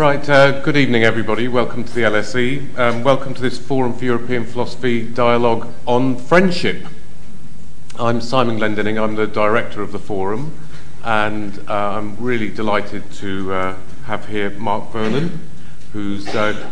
[0.00, 1.46] Right, uh, good evening, everybody.
[1.46, 2.78] Welcome to the LSE.
[2.78, 6.86] Um, welcome to this Forum for European Philosophy dialogue on friendship.
[7.98, 10.58] I'm Simon Glendinning, I'm the director of the forum,
[11.04, 13.76] and uh, I'm really delighted to uh,
[14.06, 15.38] have here Mark Vernon,
[15.92, 16.70] whose uh,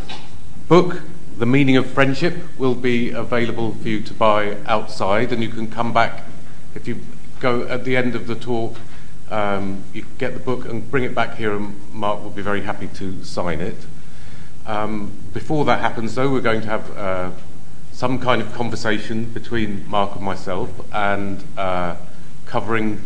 [0.67, 1.03] book,
[1.37, 5.71] The Meaning of Friendship, will be available for you to buy outside, and you can
[5.71, 6.25] come back
[6.75, 7.01] if you
[7.41, 8.79] go at the end of the talk
[9.31, 12.63] um, you get the book and bring it back here, and Mark will be very
[12.63, 13.77] happy to sign it.
[14.67, 17.31] Um, before that happens, though, we're going to have uh,
[17.93, 21.97] some kind of conversation between Mark and myself and uh,
[22.47, 23.03] covering,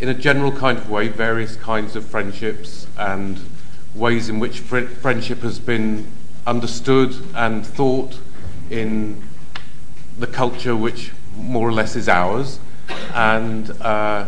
[0.00, 3.38] in a general kind of way, various kinds of friendships and
[3.94, 6.06] ways in which fr- friendship has been
[6.46, 8.18] understood and thought
[8.70, 9.22] in
[10.18, 12.58] the culture which more or less is ours.
[13.14, 14.26] And uh,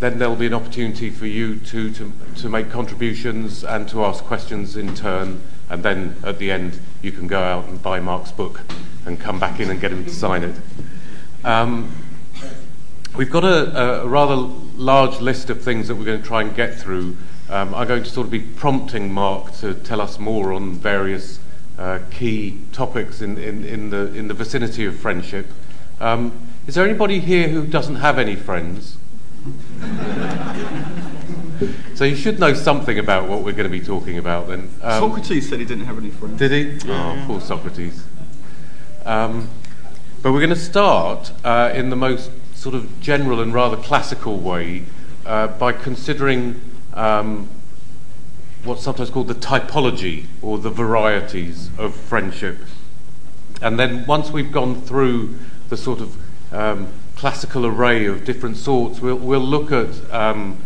[0.00, 4.24] then there'll be an opportunity for you to, to, to make contributions and to ask
[4.24, 5.42] questions in turn.
[5.68, 8.62] And then at the end, you can go out and buy Mark's book
[9.04, 10.56] and come back in and get him to sign it.
[11.44, 11.94] Um,
[13.14, 16.56] we've got a, a, rather large list of things that we're going to try and
[16.56, 17.16] get through.
[17.50, 21.40] Um, I'm going to sort of be prompting Mark to tell us more on various
[21.78, 25.46] uh, key topics in, in, in, the, in the vicinity of friendship.
[26.00, 28.96] Um, is there anybody here who doesn't have any friends?
[31.94, 34.70] so you should know something about what we're going to be talking about then.
[34.82, 36.38] Um, Socrates said he didn't have any friends.
[36.38, 36.88] Did he?
[36.88, 38.04] Yeah, oh, poor Socrates.
[39.04, 39.48] Um,
[40.22, 44.38] but we're going to start uh, in the most sort of general and rather classical
[44.38, 44.84] way
[45.24, 46.60] uh, by considering
[46.92, 47.48] um,
[48.64, 52.58] what's sometimes called the typology or the varieties of friendship.
[53.62, 55.38] And then once we've gone through
[55.70, 56.16] the sort of
[56.52, 56.88] um,
[57.20, 58.98] classical array of different sorts.
[58.98, 60.56] We'll, we'll look at um,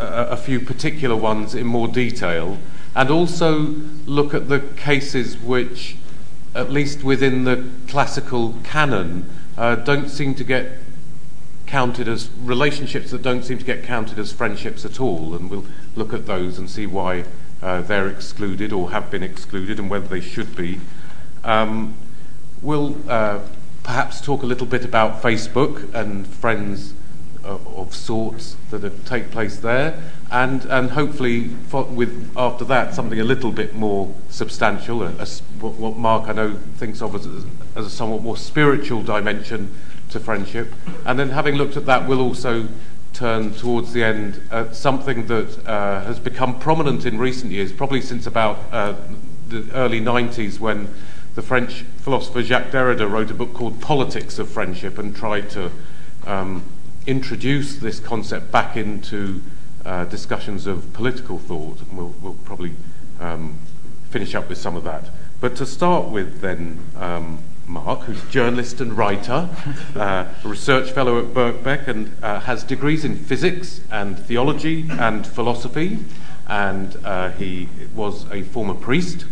[0.00, 2.56] a, a few particular ones in more detail
[2.96, 3.74] and also
[4.06, 5.96] look at the cases which,
[6.54, 10.78] at least within the classical canon, uh, don't seem to get
[11.66, 15.34] counted as relationships that don't seem to get counted as friendships at all.
[15.34, 15.66] And we'll
[15.96, 17.24] look at those and see why
[17.62, 20.80] uh, they're excluded or have been excluded and whether they should be.
[21.44, 21.94] Um,
[22.62, 23.40] we'll uh,
[23.84, 26.94] perhaps talk a little bit about Facebook and friends
[27.44, 30.02] of, of sorts that take place there,
[30.32, 31.50] and, and hopefully
[31.90, 35.26] with after that something a little bit more substantial, a, a,
[35.60, 37.26] what, Mark I know thinks of as,
[37.76, 39.72] as a somewhat more spiritual dimension
[40.10, 40.72] to friendship,
[41.04, 42.66] and then having looked at that, we'll also
[43.12, 48.00] turn towards the end at something that uh, has become prominent in recent years, probably
[48.00, 48.94] since about uh,
[49.48, 50.92] the early 90s when
[51.34, 55.70] the French philosopher Jacques Derrida wrote a book called Politics of Friendship and tried to
[56.26, 56.62] um,
[57.06, 59.42] introduce this concept back into
[59.84, 61.80] uh, discussions of political thought.
[61.80, 62.74] And we'll, we'll probably
[63.20, 63.58] um,
[64.10, 65.10] finish up with some of that.
[65.40, 69.48] But to start with, then, um, Mark, who's a journalist and writer,
[69.96, 75.26] uh, a research fellow at Birkbeck, and uh, has degrees in physics and theology and
[75.26, 75.98] philosophy,
[76.46, 79.24] and uh, he was a former priest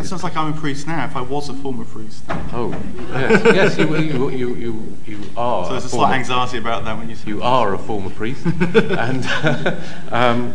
[0.00, 1.04] it sounds like I'm a priest now.
[1.04, 2.24] If I was a former priest.
[2.52, 2.70] Oh,
[3.10, 5.66] yes, yes, you, you, you, you, you are.
[5.66, 7.14] So there's a, slight anxiety about that when you.
[7.14, 8.44] Say you are a former priest,
[8.74, 9.24] and
[10.10, 10.54] um,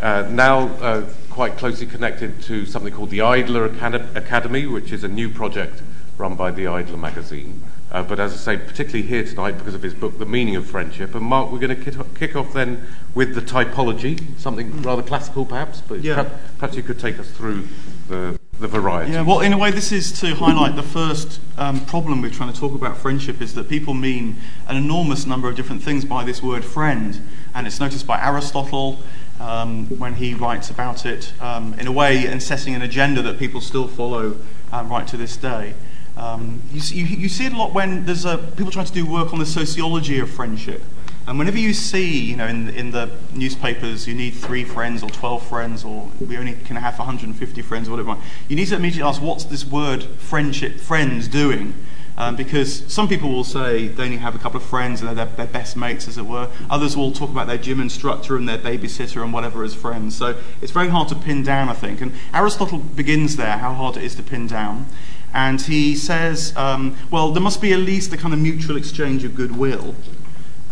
[0.00, 5.08] uh, now uh, quite closely connected to something called the Idler Academy, which is a
[5.08, 5.82] new project
[6.18, 7.62] run by the Idler magazine.
[7.92, 10.66] Uh, but as I say, particularly here tonight because of his book, The Meaning of
[10.66, 11.14] Friendship.
[11.14, 14.84] And Mark, we're going to kick off then with the typology, something mm.
[14.84, 16.14] rather classical perhaps, but yeah.
[16.14, 17.68] perhaps, perhaps, you could take us through
[18.08, 19.12] the, the variety.
[19.12, 22.52] Yeah, well, in a way, this is to highlight the first um, problem we're trying
[22.52, 24.36] to talk about friendship is that people mean
[24.66, 27.20] an enormous number of different things by this word friend.
[27.54, 28.98] And it's noticed by Aristotle.
[29.40, 33.40] Um, when he writes about it, um, in a way, and setting an agenda that
[33.40, 34.36] people still follow
[34.70, 35.74] um, right to this day.
[36.16, 39.04] Um, you, you, you, see it a lot when there's a, people trying to do
[39.04, 40.82] work on the sociology of friendship.
[41.26, 45.10] And whenever you see, you know, in, in the newspapers, you need three friends or
[45.10, 48.16] 12 friends, or we only can have 150 friends, or whatever,
[48.48, 51.74] you need to immediately ask, what's this word friendship, friends, doing?
[52.18, 55.24] Um, because some people will say they only have a couple of friends and they're
[55.24, 56.50] their best mates, as it were.
[56.68, 60.16] Others will talk about their gym instructor and their babysitter and whatever as friends.
[60.16, 62.00] So it's very hard to pin down, I think.
[62.00, 64.86] And Aristotle begins there, how hard it is to pin down.
[65.32, 69.24] And he says, um, well, there must be at least a kind of mutual exchange
[69.24, 69.94] of goodwill.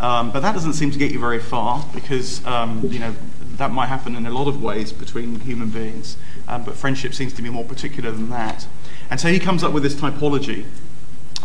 [0.00, 3.14] Um, but that doesn't seem to get you very far because, um, you know,
[3.56, 6.16] that might happen in a lot of ways between human beings.
[6.48, 8.66] Um, but friendship seems to be more particular than that.
[9.10, 10.64] And so he comes up with this typology.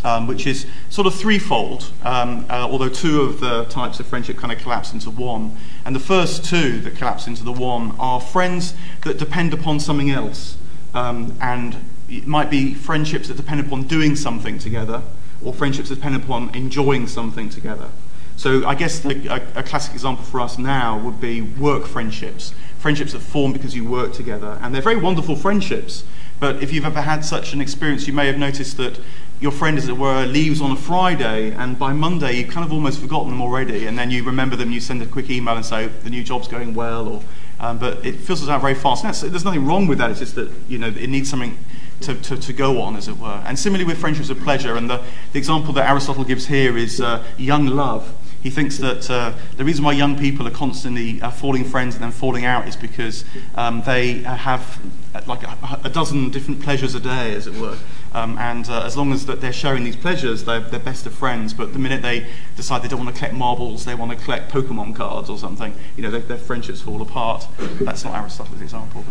[0.05, 4.37] um, which is sort of threefold, um, uh, although two of the types of friendship
[4.37, 5.57] kind of collapse into one.
[5.83, 10.11] And the first two that collapse into the one are friends that depend upon something
[10.11, 10.57] else.
[10.93, 15.01] Um, and it might be friendships that depend upon doing something together,
[15.43, 17.89] or friendships that depend upon enjoying something together.
[18.37, 22.53] So I guess the, a, a, classic example for us now would be work friendships,
[22.77, 26.03] friendships that form because you work together, and they're very wonderful friendships.
[26.39, 28.99] But if you've ever had such an experience, you may have noticed that
[29.39, 32.73] your friend, as it were, leaves on a Friday, and by Monday you've kind of
[32.73, 35.65] almost forgotten them already, and then you remember them, you send a quick email and
[35.65, 37.21] say the new job's going well, or
[37.59, 39.03] um, but it filters out very fast.
[39.21, 40.11] there's nothing wrong with that.
[40.11, 41.57] It's just that you know it needs something
[42.01, 43.41] to, to, to go on, as it were.
[43.45, 46.99] And similarly with friendships of pleasure, and the, the example that Aristotle gives here is
[46.99, 48.13] uh, young love.
[48.45, 52.03] He thinks that uh, the reason why young people are constantly uh, falling friends and
[52.03, 53.25] then falling out is because
[53.55, 54.79] um, they have
[55.15, 57.75] uh, like a, a, dozen different pleasures a day, as it were.
[58.13, 61.15] Um, and uh, as long as that they're sharing these pleasures, they're, they're best of
[61.15, 61.55] friends.
[61.55, 64.51] But the minute they decide they don't want to collect marbles, they want to collect
[64.51, 67.47] Pokemon cards or something, you know, they, their friendships fall apart.
[67.81, 69.03] That's not Aristotle's example.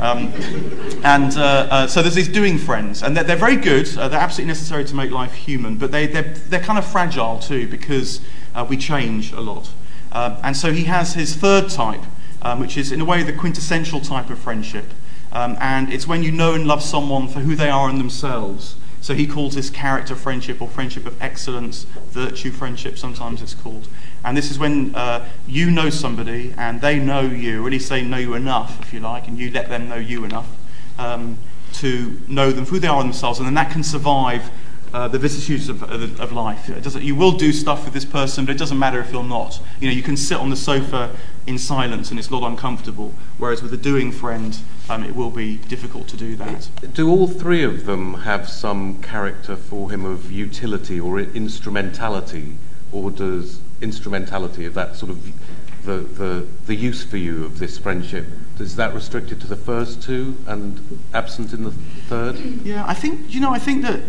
[0.00, 0.32] Um,
[1.04, 3.86] and uh, uh, so there's these doing friends, and they're, they're very good.
[3.86, 7.68] they're absolutely necessary to make life human, but they, they're, they're kind of fragile too
[7.68, 8.20] because
[8.60, 9.70] uh, we change a lot.
[10.12, 12.02] Um, and so he has his third type,
[12.42, 14.86] um, which is in a way the quintessential type of friendship.
[15.32, 18.76] Um, and it's when you know and love someone for who they are in themselves.
[19.00, 23.88] So he calls this character friendship or friendship of excellence, virtue friendship, sometimes it's called.
[24.24, 27.88] And this is when uh, you know somebody and they know you, or at least
[27.88, 30.48] they know you enough, if you like, and you let them know you enough
[30.98, 31.38] um,
[31.74, 33.38] to know them for who they are in themselves.
[33.38, 34.50] And then that can survive
[34.92, 36.68] uh, the vicissitudes of, of, of life.
[36.68, 39.22] It doesn't, you will do stuff with this person, but it doesn't matter if you're
[39.22, 39.60] not.
[39.80, 41.16] You know, you can sit on the sofa
[41.46, 43.14] in silence and it's not uncomfortable.
[43.38, 44.58] Whereas with a doing friend,
[44.88, 46.68] um, it will be difficult to do that.
[46.94, 52.56] Do all three of them have some character for him of utility or instrumentality,
[52.92, 55.32] or does instrumentality of that sort of
[55.84, 58.26] the, the, the use for you of this friendship,
[58.58, 62.36] is that restricted to the first two and absent in the third?
[62.36, 64.00] Yeah, I think, you know, I think that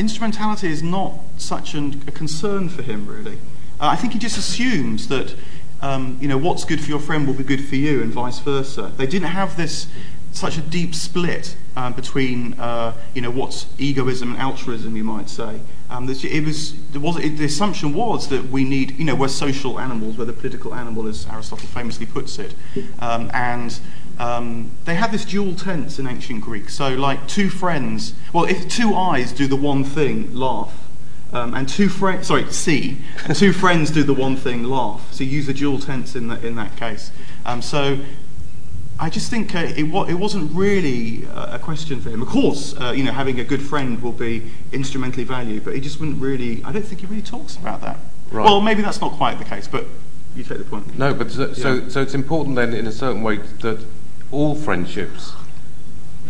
[0.00, 3.38] instrumentality is not such an, a concern for him, really.
[3.78, 5.34] Uh, I think he just assumes that
[5.82, 8.38] um, you know what's good for your friend will be good for you, and vice
[8.40, 8.92] versa.
[8.96, 9.86] They didn't have this
[10.32, 15.28] such a deep split um, between uh, you know what's egoism and altruism, you might
[15.28, 15.60] say.
[15.88, 19.78] Um, it was, was it, the assumption was that we need you know we're social
[19.78, 22.54] animals, we're the political animal, as Aristotle famously puts it,
[23.00, 23.78] um, and
[24.20, 26.68] um, they had this dual tense in ancient Greek.
[26.68, 30.88] So, like two friends, well, if two eyes do the one thing, laugh,
[31.32, 35.10] um, and two friends, sorry, see, and two friends do the one thing, laugh.
[35.10, 37.12] So, you use the dual tense in, the, in that case.
[37.46, 37.98] Um, so,
[38.98, 42.20] I just think uh, it, it, wasn't really a question for him.
[42.20, 45.80] Of course, uh, you know, having a good friend will be instrumentally valued, but he
[45.80, 46.62] just wouldn't really.
[46.64, 47.96] I don't think he really talks about that.
[48.30, 48.44] Right.
[48.44, 49.86] Well, maybe that's not quite the case, but
[50.36, 50.98] you take the point.
[50.98, 51.54] No, but so, yeah.
[51.54, 53.82] so, so it's important then, in a certain way, that
[54.32, 55.32] all friendships,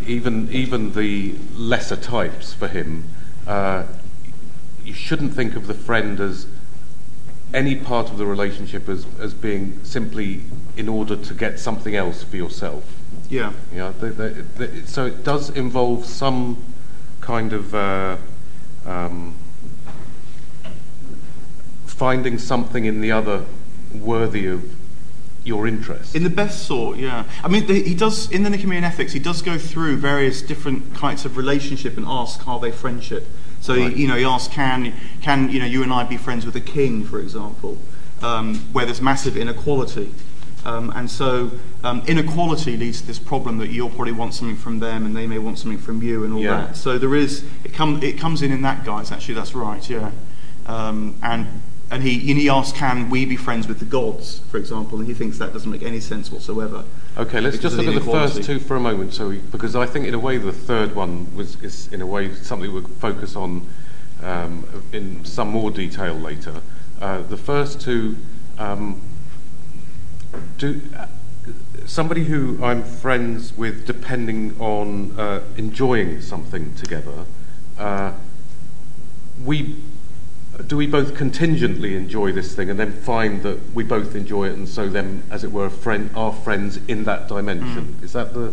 [0.07, 3.05] even even the lesser types for him,
[3.47, 3.85] uh,
[4.85, 6.47] you shouldn't think of the friend as
[7.53, 10.43] any part of the relationship as, as being simply
[10.77, 12.85] in order to get something else for yourself.
[13.29, 13.53] Yeah.
[13.75, 13.93] Yeah.
[14.01, 16.63] They, they, they, so it does involve some
[17.21, 18.17] kind of uh,
[18.87, 19.35] um,
[21.87, 23.45] finding something in the other
[23.95, 24.80] worthy of
[25.45, 26.15] your interest.
[26.15, 27.25] In the best sort, yeah.
[27.43, 29.13] I mean, the, he does in the Nicomachean Ethics.
[29.13, 33.27] He does go through various different kinds of relationship and ask, "Are they friendship?"
[33.61, 33.93] So right.
[33.93, 34.93] he, you know, he asks, "Can
[35.23, 37.79] can you know you and I be friends with a king, for example,
[38.23, 40.13] um, where there's massive inequality?"
[40.65, 44.79] Um, and so um, inequality leads to this problem that you'll probably want something from
[44.79, 46.67] them and they may want something from you and all yeah.
[46.67, 46.77] that.
[46.77, 49.11] So there is it, come, it comes in in that guise.
[49.11, 49.89] Actually, that's right.
[49.89, 50.11] Yeah.
[50.67, 54.99] Um, and and he, he asks, can we be friends with the gods, for example?
[54.99, 56.85] And he thinks that doesn't make any sense whatsoever.
[57.19, 59.87] Okay, let's just look at the first two for a moment, so we, because I
[59.87, 63.35] think in a way the third one was is in a way something we'll focus
[63.35, 63.67] on
[64.23, 66.63] um, in some more detail later.
[67.01, 68.17] Uh, the first two,
[68.59, 69.01] um,
[70.59, 71.07] do uh,
[71.87, 77.25] somebody who I'm friends with, depending on uh, enjoying something together.
[77.77, 78.13] Uh,
[79.45, 79.77] we
[80.63, 84.55] do we both contingently enjoy this thing and then find that we both enjoy it
[84.55, 88.03] and so then as it were friend are friends in that dimension mm.
[88.03, 88.53] is that the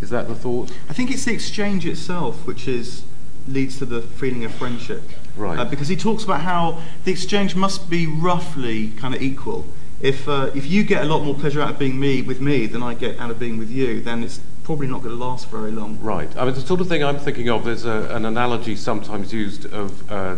[0.00, 3.04] is that the thought i think it's the exchange itself which is
[3.48, 5.02] leads to the feeling of friendship
[5.36, 9.64] right uh, because he talks about how the exchange must be roughly kind of equal
[10.02, 12.66] If, uh, if you get a lot more pleasure out of being me with me
[12.66, 15.48] than I get out of being with you, then it's probably not going to last
[15.48, 15.96] very long.
[16.00, 16.28] Right.
[16.36, 19.72] I mean, the sort of thing I'm thinking of is a, an analogy sometimes used
[19.72, 20.36] of uh,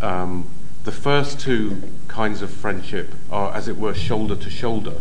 [0.00, 0.46] um,
[0.84, 4.94] the first two kinds of friendship are, as it were, shoulder to shoulder,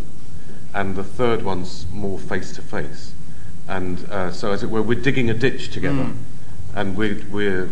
[0.74, 3.13] and the third one's more face to face.
[3.68, 6.15] And uh, so, as it were, we're digging a ditch together, Mm.
[6.75, 7.70] and we're, we're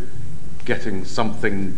[0.66, 1.78] getting something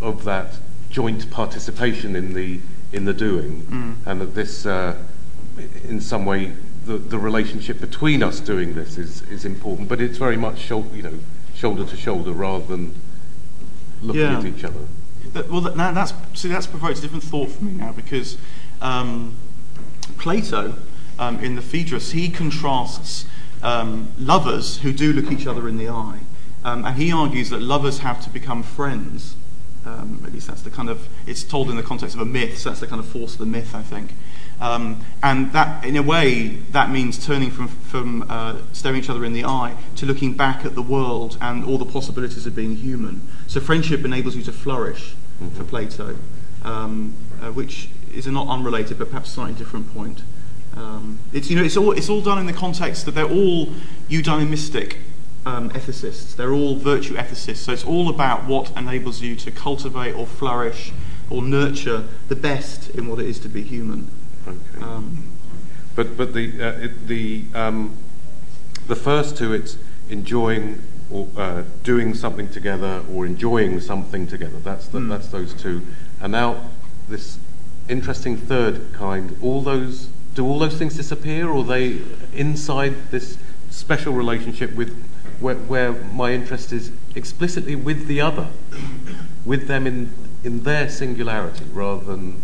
[0.00, 0.56] of that
[0.90, 2.60] joint participation in the
[2.92, 3.94] in the doing, Mm.
[4.06, 4.94] and that this, uh,
[5.88, 6.52] in some way,
[6.86, 9.88] the, the relationship between us doing this is, is important.
[9.88, 11.18] But it's very much shou- you know
[11.54, 12.94] shoulder to shoulder rather than
[14.04, 14.38] looking Yeah.
[14.38, 14.80] at each other.
[15.50, 18.36] Well, that, now that's see that's provoked a different thought for me now because
[18.80, 19.34] um,
[20.18, 20.74] Plato
[21.18, 23.26] um, in the Phaedrus he contrasts
[23.62, 26.20] um, lovers who do look each other in the eye,
[26.64, 29.34] um, and he argues that lovers have to become friends.
[29.86, 32.58] Um, at least that's the kind of it's told in the context of a myth,
[32.58, 34.14] so that's the kind of force of the myth, I think.
[34.60, 39.24] Um, and that, in a way, that means turning from, from uh, staring each other
[39.24, 42.76] in the eye to looking back at the world and all the possibilities of being
[42.76, 43.20] human.
[43.46, 45.14] So friendship enables you to flourish
[45.54, 46.16] for Plato,
[46.62, 50.22] um, uh, which is a not unrelated but perhaps slightly different point.
[50.76, 53.66] Um, it's, you know, it's, all, it's all done in the context that they're all
[54.08, 54.96] eudaimonistic
[55.46, 56.34] um, ethicists.
[56.36, 57.58] They're all virtue ethicists.
[57.58, 60.92] So it's all about what enables you to cultivate or flourish
[61.30, 64.10] or nurture the best in what it is to be human.
[64.46, 64.82] Okay.
[64.84, 65.28] Um,
[65.96, 67.96] But but the uh, it, the um,
[68.88, 69.78] the first two, it's
[70.10, 74.58] enjoying or uh, doing something together or enjoying something together.
[74.58, 75.08] That's the, Mm.
[75.08, 75.82] that's those two.
[76.20, 76.56] And now
[77.08, 77.38] this
[77.88, 79.36] interesting third kind.
[79.40, 82.00] All those do all those things disappear, or are they
[82.32, 83.38] inside this
[83.70, 84.90] special relationship with
[85.40, 88.48] where, where my interest is explicitly with the other,
[89.44, 90.10] with them in
[90.42, 92.40] in their singularity rather than.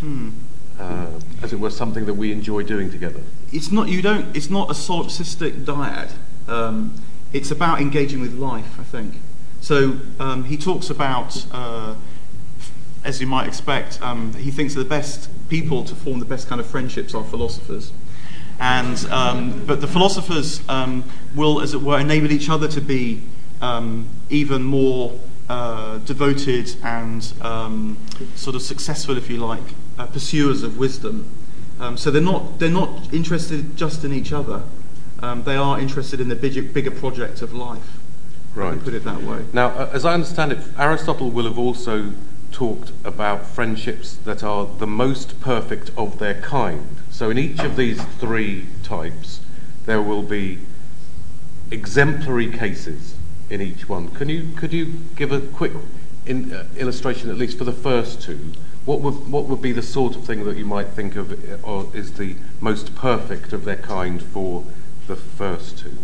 [0.00, 0.30] hmm.
[0.78, 3.20] Uh, as it were, something that we enjoy doing together.
[3.52, 6.12] it's not you don't it's not a solipsistic dyad.
[6.46, 6.94] Um,
[7.32, 9.14] it's about engaging with life i think.
[9.60, 11.96] So um, he talks about uh,
[13.02, 16.60] as you might expect um, he thinks the best people to form the best kind
[16.60, 17.90] of friendships are philosophers.
[18.60, 21.02] And um, but the philosophers um,
[21.34, 23.24] will as it were enable each other to be
[24.30, 25.18] even more
[25.48, 27.24] uh, devoted and
[28.36, 31.28] sort of successful if you like uh, pursuers of wisdom
[31.80, 34.62] um, so they're not they're not interested just in each other.
[35.20, 37.98] Um, they are interested in the bigger, bigger project of life.
[38.54, 38.82] Right.
[38.82, 39.44] put it that way.
[39.52, 42.12] Now, uh, as I understand it, Aristotle will have also
[42.50, 46.96] talked about friendships that are the most perfect of their kind.
[47.10, 49.40] So, in each of these three types,
[49.86, 50.58] there will be
[51.70, 53.14] exemplary cases
[53.50, 54.08] in each one.
[54.08, 55.72] Can you could you give a quick
[56.26, 58.52] in, uh, illustration, at least for the first two?
[58.88, 61.58] What would what would be the sort of thing that you might think of, uh,
[61.62, 64.64] or is the most perfect of their kind for
[65.06, 65.98] the first two?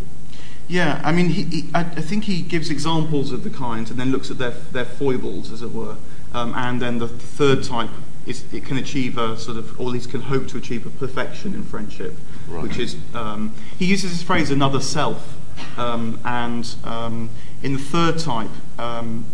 [0.68, 3.98] Yeah, I mean, he, he, I, I think he gives examples of the kinds and
[3.98, 5.96] then looks at their, their foibles, as it were.
[6.34, 7.88] Um, and then the third type
[8.26, 10.90] is it can achieve a sort of, or at least can hope to achieve a
[10.90, 12.14] perfection in friendship,
[12.46, 12.62] Right.
[12.64, 15.38] which is um, he uses this phrase "another self,"
[15.78, 17.30] um, and um,
[17.62, 19.24] in the third type, um,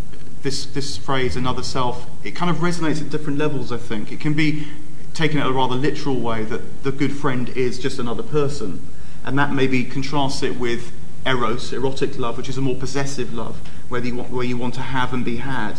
[0.43, 3.73] this this phrase "another self" it kind of resonates at different levels.
[3.73, 4.67] I think it can be
[5.15, 8.87] taken in a rather literal way that the good friend is just another person,
[9.25, 10.93] and that maybe contrasts it with
[11.27, 13.57] eros, erotic love, which is a more possessive love,
[13.89, 15.75] where you want, where you want to have and be had,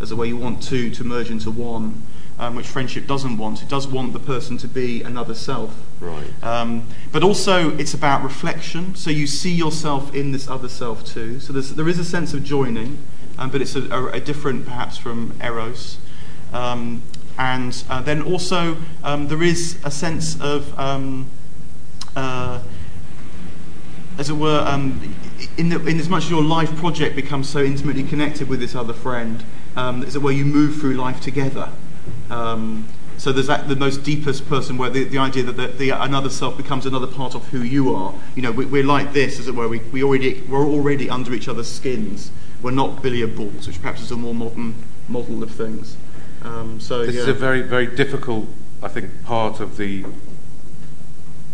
[0.00, 2.02] as a way you want two to merge into one,
[2.38, 3.62] um, which friendship doesn't want.
[3.62, 5.74] It does want the person to be another self.
[6.00, 6.30] Right.
[6.42, 8.94] Um, but also, it's about reflection.
[8.94, 11.40] So you see yourself in this other self too.
[11.40, 12.98] So there's, there is a sense of joining,
[13.38, 15.98] um, but it's a, a, a different, perhaps, from eros.
[16.52, 17.02] Um,
[17.38, 21.26] and uh, then also, um, there is a sense of, um,
[22.14, 22.62] uh,
[24.18, 25.16] as it were, um,
[25.56, 28.74] in, the, in as much as your life project becomes so intimately connected with this
[28.74, 29.44] other friend,
[29.76, 31.70] as it were, you move through life together.
[33.16, 36.28] So there's that the most deepest person where the, the idea that the, the another
[36.28, 38.12] self becomes another part of who you are.
[38.34, 39.68] You know, we, we're like this, as it were.
[39.68, 42.30] We, we already we're already under each other's skins.
[42.64, 44.74] We're not billiard balls, which perhaps is a more modern
[45.06, 45.98] model of things.
[46.40, 47.20] Um, so This yeah.
[47.20, 48.48] is a very, very difficult,
[48.82, 50.06] I think, part of the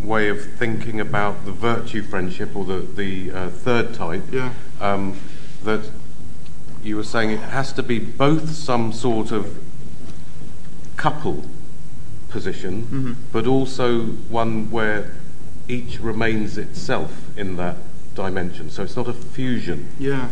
[0.01, 4.23] way of thinking about the virtue friendship or the, the uh, third type.
[4.31, 4.53] Yeah.
[4.81, 5.19] Um,
[5.65, 5.91] that
[6.85, 9.59] you were saying it has to be both some sort of
[10.97, 11.45] couple
[12.29, 13.17] position, Mhm.
[13.33, 15.11] but also one where
[15.67, 17.79] each remains itself in that
[18.15, 18.71] dimension.
[18.71, 19.89] So it's not a fusion.
[19.99, 20.29] yeah.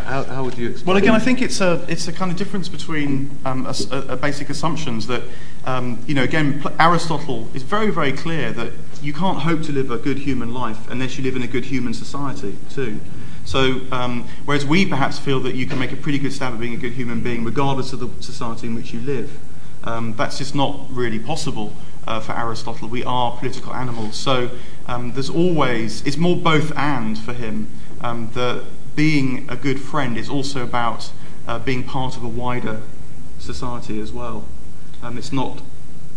[0.00, 0.86] How, how, would you explain?
[0.86, 4.12] Well, again, I think it's a it's a kind of difference between um, a, a-
[4.12, 5.22] a basic assumptions that
[5.64, 9.90] um, you know, again, Aristotle is very, very clear that you can't hope to live
[9.90, 13.00] a good human life unless you live in a good human society too.
[13.44, 16.60] So, um, whereas we perhaps feel that you can make a pretty good stab at
[16.60, 19.38] being a good human being regardless of the society in which you live,
[19.84, 21.74] um, that's just not really possible
[22.06, 22.88] uh, for Aristotle.
[22.88, 24.16] We are political animals.
[24.16, 24.50] So,
[24.86, 27.68] um, there's always, it's more both and for him.
[28.00, 31.10] Um, that being a good friend is also about
[31.46, 32.82] uh, being part of a wider
[33.38, 34.44] society as well.
[35.02, 35.60] Um, it's not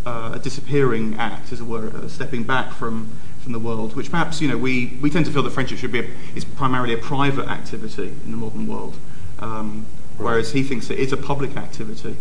[0.05, 4.11] uh, a disappearing act, as it were, uh, stepping back from, from the world, which
[4.11, 6.93] perhaps you know we, we tend to feel that friendship should be a, is primarily
[6.93, 8.97] a private activity in the modern world,
[9.39, 9.85] um,
[10.17, 10.25] right.
[10.25, 12.15] whereas he thinks it is a public activity.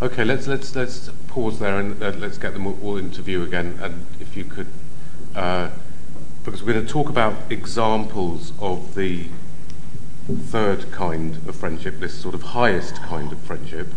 [0.00, 3.78] Okay, let's let's let's pause there and uh, let's get them all into view again.
[3.82, 4.68] And if you could,
[5.34, 5.70] uh,
[6.44, 9.26] because we're going to talk about examples of the
[10.36, 13.88] third kind of friendship, this sort of highest kind of friendship.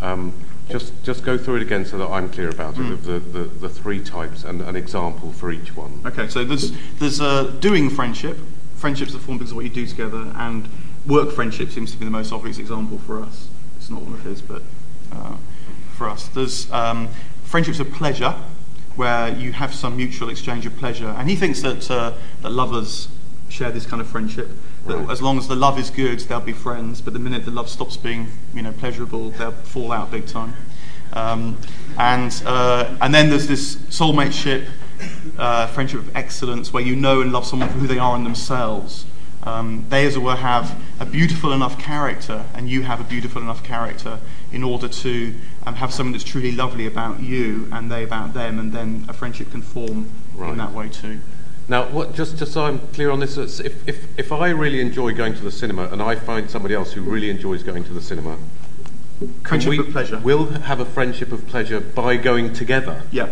[0.00, 0.32] Um,
[0.68, 2.86] just, just go through it again so that I'm clear about mm.
[2.86, 6.00] it, of the, the, the, three types and an example for each one.
[6.04, 8.36] Okay, so there's, there's uh, doing friendship,
[8.76, 10.68] friendships that form because of what you do together, and
[11.06, 13.48] work friendship seems to be the most obvious example for us.
[13.76, 14.62] It's not one of his, but
[15.10, 15.36] uh,
[15.96, 16.28] for us.
[16.28, 17.08] There's um,
[17.44, 18.34] friendships of pleasure,
[18.98, 21.08] where you have some mutual exchange of pleasure.
[21.08, 23.08] And he thinks that, uh, that lovers
[23.48, 24.48] share this kind of friendship.
[24.96, 25.10] Right.
[25.10, 27.00] As long as the love is good, they'll be friends.
[27.00, 30.54] But the minute the love stops being, you know, pleasurable, they'll fall out big time.
[31.12, 31.58] Um,
[31.98, 34.66] and uh, and then there's this soulmateship,
[35.38, 38.24] uh, friendship of excellence, where you know and love someone for who they are in
[38.24, 39.06] themselves.
[39.44, 43.40] Um, they, as it were, have a beautiful enough character, and you have a beautiful
[43.40, 44.18] enough character
[44.52, 45.34] in order to
[45.66, 49.12] um, have something that's truly lovely about you and they about them, and then a
[49.12, 50.50] friendship can form right.
[50.50, 51.20] in that way too.
[51.68, 54.80] Now, what, just, just so I'm clear on this, uh, if, if, if I really
[54.80, 57.92] enjoy going to the cinema and I find somebody else who really enjoys going to
[57.92, 58.38] the cinema,
[59.42, 60.18] friendship we, of pleasure.
[60.18, 63.02] We'll have a friendship of pleasure by going together.
[63.10, 63.28] Yeah.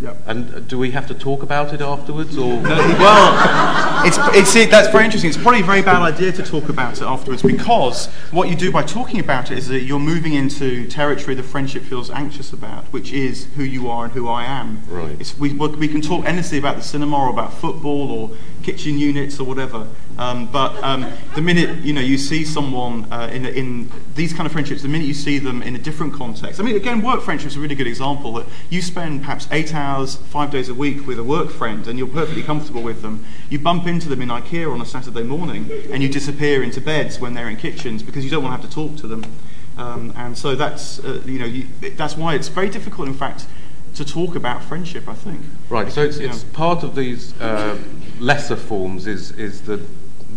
[0.00, 0.14] Yeah.
[0.26, 2.60] And uh, do we have to talk about it afterwards, or?
[2.62, 5.28] well, it's, it's, it, that's very interesting.
[5.28, 8.72] It's probably a very bad idea to talk about it afterwards because what you do
[8.72, 12.84] by talking about it is that you're moving into territory the friendship feels anxious about,
[12.86, 14.82] which is who you are and who I am.
[14.88, 15.34] Right.
[15.38, 19.44] We, we can talk endlessly about the cinema or about football or kitchen units or
[19.44, 19.86] whatever,
[20.18, 24.46] um, but um, the minute you know you see someone uh, in, in these kind
[24.46, 27.20] of friendships, the minute you see them in a different context, I mean, again, work
[27.22, 28.32] friendships is a really good example.
[28.34, 31.98] That you spend perhaps eight hours, five days a week with a work friend, and
[31.98, 33.24] you're perfectly comfortable with them.
[33.50, 37.20] You bump into them in IKEA on a Saturday morning, and you disappear into beds
[37.20, 39.24] when they're in kitchens because you don't want to have to talk to them.
[39.76, 43.46] Um, and so that's uh, you know you, that's why it's very difficult, in fact,
[43.94, 45.08] to talk about friendship.
[45.08, 45.40] I think.
[45.68, 45.90] Right.
[45.90, 47.76] So it's, it's part of these uh,
[48.20, 49.80] lesser forms is is the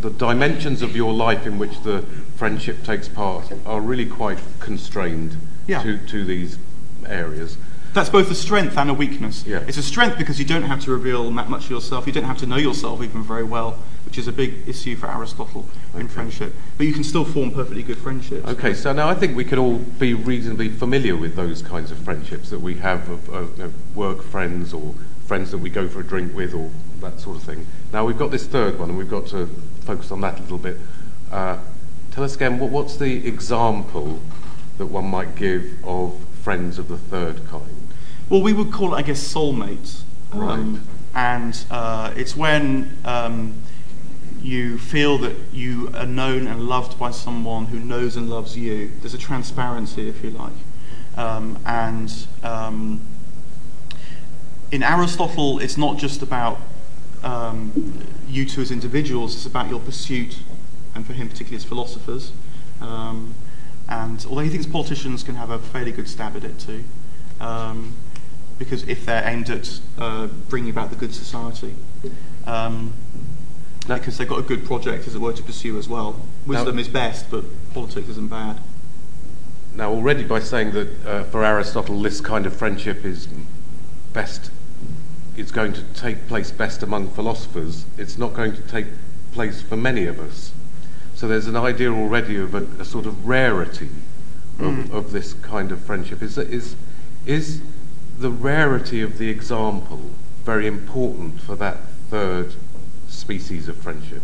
[0.01, 2.01] the dimensions of your life in which the
[2.35, 5.35] friendship takes part are really quite constrained
[5.65, 5.81] yeah.
[5.81, 6.57] to, to these
[7.05, 7.57] areas.
[7.93, 9.43] That's both a strength and a weakness.
[9.45, 9.63] Yeah.
[9.67, 12.05] It's a strength because you don't have to reveal that much of yourself.
[12.05, 15.07] You don't have to know yourself even very well, which is a big issue for
[15.09, 16.01] Aristotle okay.
[16.01, 16.53] in friendship.
[16.77, 18.47] But you can still form perfectly good friendships.
[18.47, 21.97] Okay, so now I think we can all be reasonably familiar with those kinds of
[21.97, 24.93] friendships that we have of, of know, work friends or
[25.27, 27.67] friends that we go for a drink with or that sort of thing.
[27.91, 29.47] Now we've got this third one and we've got to
[29.81, 30.77] focus on that a little bit.
[31.31, 31.57] Uh,
[32.11, 34.21] tell us again, what, what's the example
[34.77, 37.89] that one might give of friends of the third kind?
[38.29, 40.01] Well, we would call it, I guess, soulmates.
[40.31, 40.81] Um, right.
[41.13, 43.61] And uh, it's when um,
[44.41, 48.91] you feel that you are known and loved by someone who knows and loves you.
[49.01, 50.53] There's a transparency, if you like.
[51.17, 52.13] Um, and
[52.43, 53.06] um,
[54.71, 56.59] in Aristotle, it's not just about
[57.23, 60.39] um, you two as individuals, it's about your pursuit,
[60.93, 62.31] and for him particularly as philosophers.
[62.81, 63.33] Um,
[63.89, 66.83] and although he thinks politicians can have a fairly good stab at it too,
[67.39, 67.93] um,
[68.59, 71.75] because if they're aimed at uh, bringing about the good society,
[72.45, 72.93] um,
[73.87, 76.19] because they've got a good project, as it were, to pursue as well.
[76.45, 78.59] Wisdom now, is best, but politics isn't bad.
[79.75, 83.29] Now, already by saying that uh, for Aristotle, this kind of friendship is
[84.11, 84.51] best
[85.37, 88.87] is going to take place best among philosophers, it's not going to take
[89.31, 90.51] place for many of us.
[91.15, 93.89] So there's an idea already of a, a sort of rarity
[94.59, 94.91] of, mm.
[94.91, 96.21] of, this kind of friendship.
[96.21, 96.75] Is, is,
[97.25, 97.61] is
[98.17, 100.11] the rarity of the example
[100.43, 101.77] very important for that
[102.09, 102.55] third
[103.07, 104.23] species of friendship?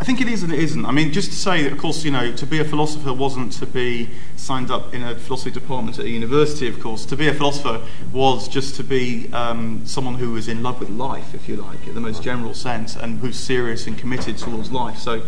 [0.00, 0.86] I think it is and it isn't.
[0.86, 3.52] I mean, just to say that, of course, you know, to be a philosopher wasn't
[3.54, 7.04] to be signed up in a philosophy department at a university, of course.
[7.06, 10.90] To be a philosopher was just to be um, someone who was in love with
[10.90, 14.70] life, if you like, in the most general sense, and who's serious and committed towards
[14.70, 14.98] life.
[14.98, 15.22] So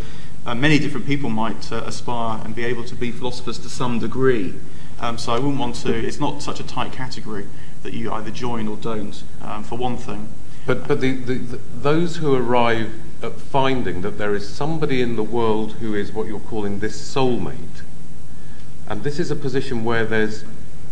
[0.46, 3.98] uh, many different people might uh, aspire and be able to be philosophers to some
[3.98, 4.54] degree.
[5.00, 7.46] Um, so I wouldn't want to, it's not such a tight category.
[7.82, 10.28] that you either join or don't, um, for one thing.
[10.66, 15.16] But, but the, the, the, those who arrive at finding that there is somebody in
[15.16, 17.82] the world who is what you're calling this soulmate,
[18.88, 20.44] and this is a position where there's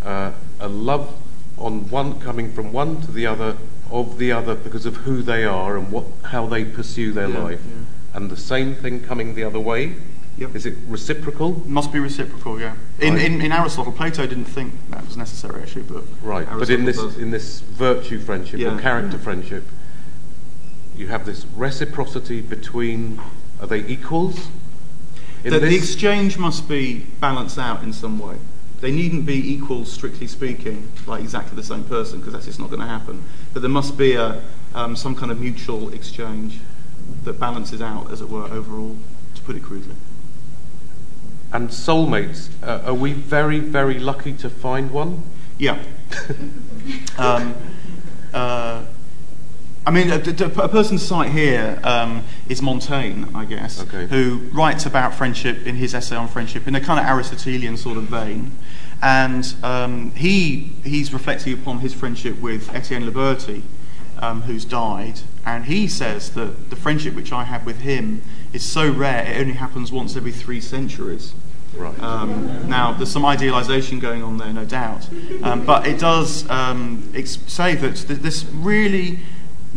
[0.04, 1.14] uh, a love
[1.56, 3.56] on one coming from one to the other
[3.90, 7.38] of the other because of who they are and what how they pursue their Yeah,
[7.38, 8.16] life, yeah.
[8.16, 9.94] and the same thing coming the other way.
[10.36, 10.54] Yep.
[10.54, 11.64] Is it reciprocal?
[11.68, 12.76] Must be reciprocal, yeah.
[13.00, 13.24] In, Right.
[13.24, 16.96] in, in Aristotle, Plato didn't think that was necessary, actually, but Right, but in this
[16.98, 17.16] does.
[17.18, 18.76] in this virtue friendship Yeah.
[18.76, 19.64] or character friendship,
[20.98, 23.20] you have this reciprocity between.
[23.60, 24.48] Are they equals?
[25.44, 28.36] In the, the exchange must be balanced out in some way.
[28.80, 32.68] They needn't be equal, strictly speaking, like exactly the same person, because that's just not
[32.68, 33.24] going to happen.
[33.52, 34.42] But there must be a,
[34.74, 36.58] um, some kind of mutual exchange
[37.24, 38.96] that balances out, as it were, overall,
[39.34, 39.94] to put it crudely.
[41.52, 42.50] and soulmates.
[42.62, 45.22] Uh, are we very very lucky to find one?
[45.58, 45.78] Yeah.
[47.18, 47.54] um,
[48.32, 48.82] uh,
[49.88, 54.06] I mean, a, a, a person to cite here um, is Montaigne, I guess, Okay.
[54.06, 57.96] who writes about friendship in his essay on friendship in a kind of Aristotelian sort
[57.96, 58.52] of vein.
[59.00, 63.62] And um, he, he's reflecting upon his friendship with Etienne La Boétie,
[64.18, 65.20] um, who's died.
[65.46, 68.20] And he says that the friendship which I have with him
[68.52, 71.32] is so rare, it only happens once every three centuries.
[71.74, 71.98] Right.
[72.02, 75.08] Um, now, there's some idealization going on there, no doubt.
[75.42, 79.20] Um, but it does um, ex- say that th- this really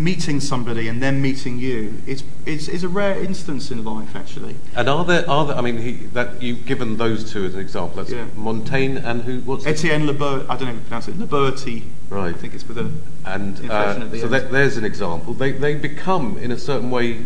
[0.04, 4.56] meeting somebody and then meeting you is, is, is a rare instance in life, actually.
[4.76, 5.56] and are there are there?
[5.56, 7.98] I mean, he, that you've given those two as an example.
[7.98, 8.26] That's Yeah.
[8.36, 9.40] Montaigne and who?
[9.42, 11.84] What's Etienne La Boétie, I don't know how to pronounce it, Liberty.
[12.10, 12.34] Right.
[12.34, 12.92] I think it's with a.
[13.26, 15.34] And uh, the so that, there's an example.
[15.34, 17.20] They, they become, in a certain way,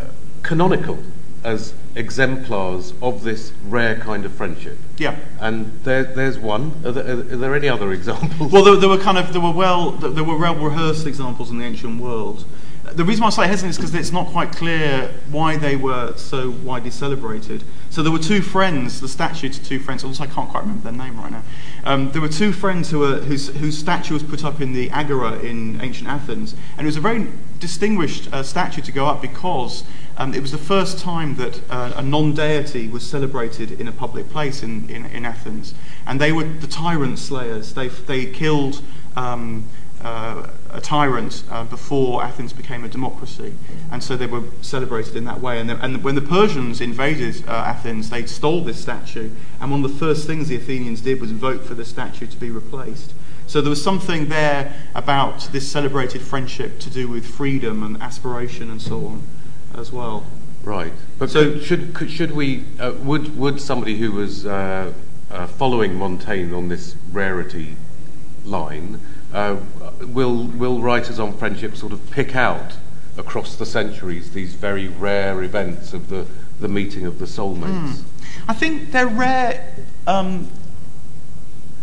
[0.00, 0.04] uh,
[0.42, 0.98] canonical
[1.44, 4.78] as exemplars of this rare kind of friendship.
[4.98, 5.16] Yeah.
[5.40, 6.72] And there, there's one.
[6.84, 8.52] Are there, are there any other examples?
[8.52, 11.58] Well, there, there were kind of there were well there were well rehearsed examples in
[11.58, 12.44] the ancient world.
[12.84, 16.14] The reason why I say hesitant is because it's not quite clear why they were
[16.16, 17.64] so widely celebrated.
[17.92, 20.02] So there were two friends, the statue to two friends.
[20.02, 21.42] Also, I can't quite remember their name right now.
[21.84, 24.90] Um, there were two friends who were whose, whose statue was put up in the
[24.90, 27.26] Agora in ancient Athens, and it was a very
[27.60, 29.84] distinguished uh, statue to go up because
[30.16, 34.30] um, it was the first time that uh, a non-deity was celebrated in a public
[34.30, 35.74] place in, in, in Athens,
[36.06, 37.74] and they were the tyrant slayers.
[37.74, 38.80] They they killed.
[39.16, 39.68] Um,
[40.00, 43.54] uh, a tyrant uh, before Athens became a democracy,
[43.90, 45.60] and so they were celebrated in that way.
[45.60, 49.30] And, the, and when the Persians invaded uh, Athens, they stole this statue,
[49.60, 52.36] and one of the first things the Athenians did was vote for the statue to
[52.36, 53.12] be replaced.
[53.46, 58.70] So there was something there about this celebrated friendship to do with freedom and aspiration
[58.70, 59.22] and so on,
[59.74, 60.24] as well.
[60.62, 60.92] Right.
[61.18, 64.92] But So- should could, should we uh, would would somebody who was uh,
[65.30, 67.76] uh, following Montaigne on this rarity
[68.44, 69.00] line
[69.32, 69.56] uh,
[70.06, 72.76] will will writers on friendship sort of pick out
[73.16, 76.26] across the centuries these very rare events of the
[76.60, 78.02] the meeting of the soulmates?
[78.48, 79.74] I think they're rare.
[80.06, 80.50] Um,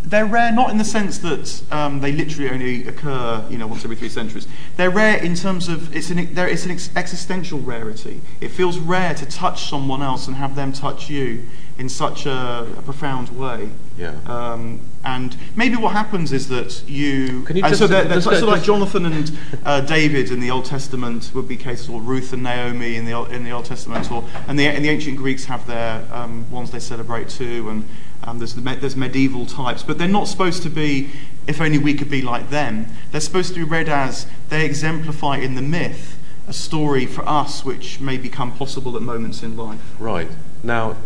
[0.01, 3.83] they're rare not in the sense that um, they literally only occur, you know, once
[3.83, 4.47] every three centuries.
[4.77, 8.21] They're rare in terms of it's an there it's an ex- existential rarity.
[8.41, 11.45] It feels rare to touch someone else and have them touch you
[11.77, 13.69] in such a, a profound way.
[13.97, 14.15] Yeah.
[14.25, 17.43] Um, and maybe what happens is that you.
[17.43, 19.31] Can you and just- so, they're, they're just- so like Jonathan and
[19.65, 23.13] uh, David in the Old Testament would be cases, or Ruth and Naomi in the
[23.13, 26.49] Old- in the Old Testament, or and the and the ancient Greeks have their um,
[26.51, 27.87] ones they celebrate too, and
[28.23, 31.09] um, there's the, me- there's medieval types, but they're not supposed to be.
[31.47, 32.85] If only we could be like them.
[33.11, 37.63] They're supposed to be read as they exemplify in the myth a story for us
[37.65, 39.79] which may become possible at moments in life.
[39.99, 40.29] Right.
[40.61, 40.97] Now,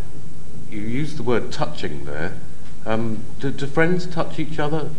[0.70, 2.36] you used the word touching there.
[2.86, 4.90] Um, do, do friends touch each other?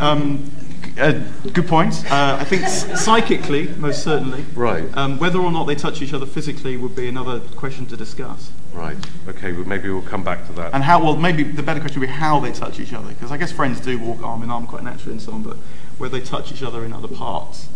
[0.00, 0.50] Um,
[0.98, 1.12] uh,
[1.52, 2.04] good point.
[2.10, 4.44] Uh, I think psychically, most certainly.
[4.54, 4.84] Right.
[4.96, 8.50] Um, whether or not they touch each other physically would be another question to discuss.
[8.72, 8.96] Right.
[9.28, 9.52] Okay.
[9.52, 10.74] Well, maybe we'll come back to that.
[10.74, 13.08] And how, well, maybe the better question would be how they touch each other.
[13.08, 15.56] Because I guess friends do walk arm in arm quite naturally and so on, but
[15.98, 17.68] whether they touch each other in other parts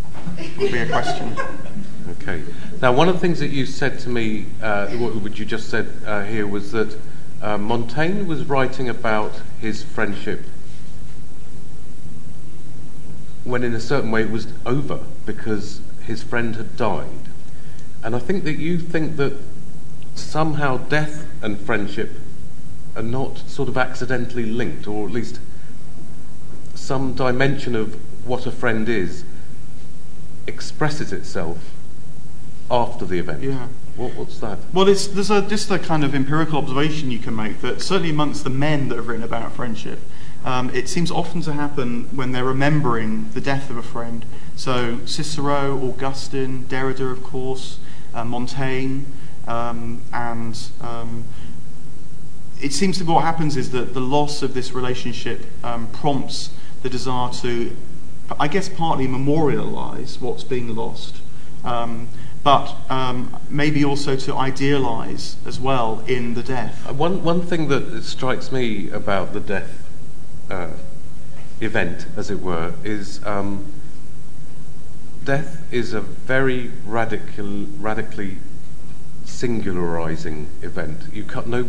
[0.57, 1.35] would be a question.
[2.21, 2.41] Okay.
[2.81, 5.91] Now, one of the things that you said to me, uh, what you just said
[6.05, 6.97] uh, here, was that
[7.41, 10.43] uh, Montaigne was writing about his friendship
[13.43, 17.29] when, in a certain way, it was over because his friend had died.
[18.03, 19.33] And I think that you think that
[20.15, 22.11] somehow death and friendship
[22.95, 25.39] are not sort of accidentally linked, or at least
[26.75, 27.95] some dimension of
[28.27, 29.23] what a friend is
[30.45, 31.71] expresses itself
[32.69, 33.43] after the event.
[33.43, 33.67] Yeah.
[33.97, 34.59] What, what's that?
[34.73, 38.11] Well, it's, there's a, just a kind of empirical observation you can make that certainly
[38.11, 39.99] amongst the men that have written about friendship,
[40.45, 44.23] Um, it seems often to happen when they're remembering the death of a friend.
[44.55, 47.79] So Cicero, Augustine, Derrida, of course,
[48.13, 49.03] uh, Montaigne,
[49.47, 51.25] um, and um,
[52.61, 56.51] it seems to be what happens is that the loss of this relationship um, prompts
[56.81, 57.75] the desire to,
[58.39, 61.21] I guess, partly memorialize what's being lost,
[61.63, 62.07] um,
[62.47, 66.87] but um, maybe also to idealize as well in the death.
[66.87, 69.85] Uh, one, one thing that strikes me about the death
[70.49, 70.69] uh,
[71.59, 73.65] event, as it were, is um,
[75.25, 78.37] death is a very radical, radically
[79.25, 81.01] singularizing event.
[81.11, 81.67] You cut no.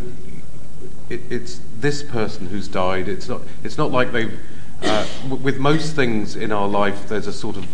[1.09, 3.09] It, it's this person who's died.
[3.09, 3.41] It's not.
[3.65, 4.39] It's not like they've.
[4.81, 7.67] Uh, w- with most things in our life, there's a sort of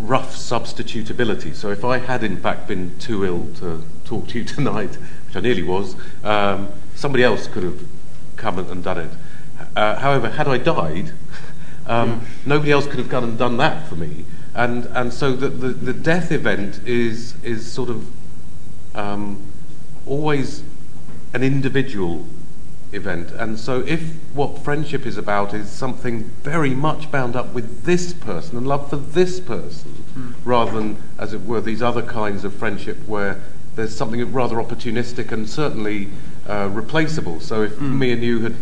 [0.00, 1.54] rough substitutability.
[1.54, 5.36] So if I had in fact been too ill to talk to you tonight, which
[5.36, 7.80] I nearly was, um, somebody else could have
[8.36, 9.10] come and done it.
[9.76, 11.12] Uh, however, had I died,
[11.86, 14.24] um, nobody else could have gone and done that for me.
[14.54, 18.06] And, and so the, the, the death event is, is sort of
[18.94, 19.40] um,
[20.06, 20.64] always
[21.32, 22.26] an individual
[22.92, 23.30] event.
[23.32, 28.12] And so if what friendship is about is something very much bound up with this
[28.12, 30.34] person and love for this person, mm.
[30.44, 33.40] rather than, as it were, these other kinds of friendship where
[33.76, 36.08] there's something rather opportunistic and certainly
[36.48, 37.40] uh, replaceable.
[37.40, 37.98] So if mm.
[37.98, 38.56] me and you had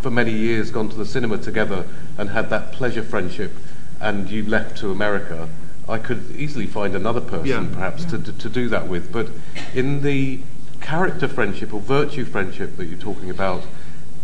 [0.00, 1.86] for many years gone to the cinema together
[2.18, 3.52] and had that pleasure friendship
[4.00, 5.48] and you left to America,
[5.88, 7.74] I could easily find another person yeah.
[7.74, 8.18] perhaps yeah.
[8.18, 9.12] To, to do that with.
[9.12, 9.28] But
[9.74, 10.40] in the
[10.82, 13.64] character friendship or virtue friendship that you're talking about,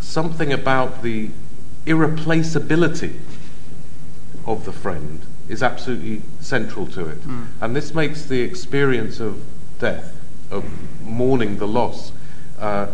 [0.01, 1.31] something about the
[1.87, 3.19] irreplaceability
[4.47, 7.21] of the friend is absolutely central to it.
[7.23, 7.47] Mm.
[7.61, 9.43] And this makes the experience of
[9.79, 10.17] death,
[10.51, 10.65] of
[11.03, 12.13] mourning the loss,
[12.59, 12.89] uh,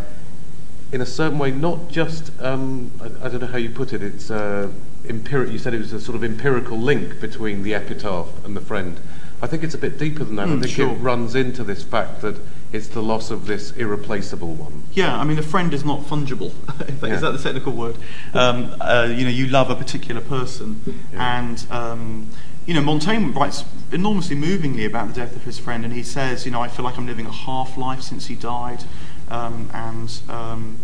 [0.93, 4.03] in a certain way, not just, um, I, I, don't know how you put it,
[4.03, 4.71] it's uh,
[5.09, 8.61] empiric, you said it was a sort of empirical link between the epitaph and the
[8.61, 9.01] friend.
[9.43, 10.47] I think it's a bit deeper than that.
[10.47, 10.91] Mm, I think sure.
[10.91, 12.37] it runs into this fact that
[12.75, 14.83] it's the loss of this irreplaceable one.
[14.93, 16.53] Yeah, I mean, a friend is not fungible.
[17.03, 17.15] yeah.
[17.15, 17.97] Is that the technical word?
[18.35, 21.39] Um, uh, you know, you love a particular person, yeah.
[21.39, 22.31] and um,
[22.67, 26.45] you know, Montaigne writes enormously movingly about the death of his friend, and he says,
[26.45, 28.85] you know, I feel like I'm living a half life since he died.
[29.31, 30.79] Um, and um,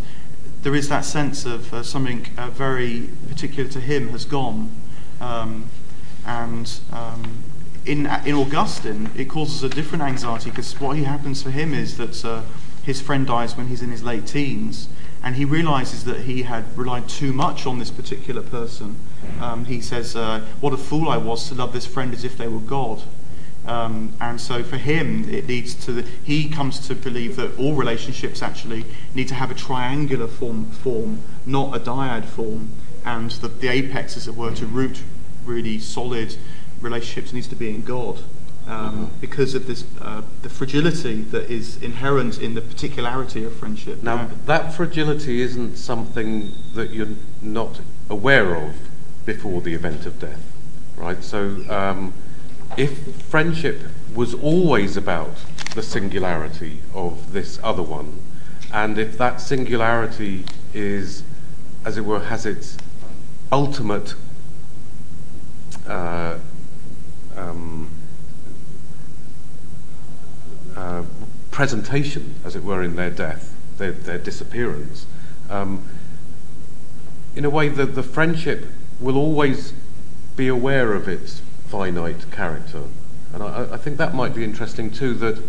[0.63, 4.71] there is that sense of uh, something uh, very particular to him has gone.
[5.21, 5.71] Um,
[6.25, 7.50] and um,
[7.87, 12.25] in, in Augustine, it causes a different anxiety because what happens for him is that
[12.25, 12.43] uh,
[12.83, 14.89] his friend dies when he's in his late teens,
[15.23, 18.97] and he realizes that he had relied too much on this particular person.
[19.41, 22.37] Um, he says, uh, What a fool I was to love this friend as if
[22.37, 23.03] they were God.
[23.67, 27.75] Um, and so for him, it leads to the, he comes to believe that all
[27.75, 32.71] relationships actually need to have a triangular form, form not a dyad form,
[33.05, 35.03] and the, the apex, as it were, to root
[35.45, 36.37] really solid
[36.81, 38.23] relationships needs to be in God.
[38.67, 39.21] Um, mm-hmm.
[39.21, 44.03] because of this, uh, the fragility that is inherent in the particularity of friendship.
[44.03, 44.29] Now, yeah.
[44.45, 48.75] that fragility isn't something that you're not aware of
[49.25, 50.43] before the event of death,
[50.97, 51.25] right?
[51.25, 52.13] So, um,
[52.77, 53.81] if friendship
[54.15, 55.37] was always about
[55.75, 58.21] the singularity of this other one,
[58.73, 61.25] and if that singularity is,
[61.85, 62.77] as it were, has its
[63.51, 64.15] ultimate
[65.87, 66.39] uh,
[67.41, 67.91] um,
[70.77, 71.03] uh,
[71.51, 75.07] presentation, as it were, in their death, their, their disappearance,
[75.49, 75.85] um,
[77.35, 78.67] in a way, the, the friendship
[78.99, 79.73] will always
[80.37, 82.85] be aware of its finite character.
[83.33, 85.43] And I, I, think that might be interesting too, that,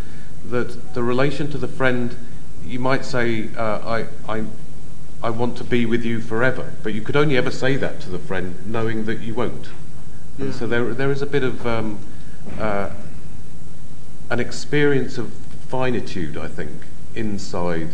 [0.45, 2.15] that the relation to the friend,
[2.63, 4.45] you might say, uh, I, I,
[5.23, 8.10] I want to be with you forever, but you could only ever say that to
[8.10, 9.69] the friend knowing that you won't.
[10.41, 10.51] Yeah.
[10.51, 11.99] So there, there is a bit of um,
[12.60, 12.89] uh,
[14.30, 15.34] an experience of
[15.69, 16.71] finitude, I think,
[17.15, 17.89] inside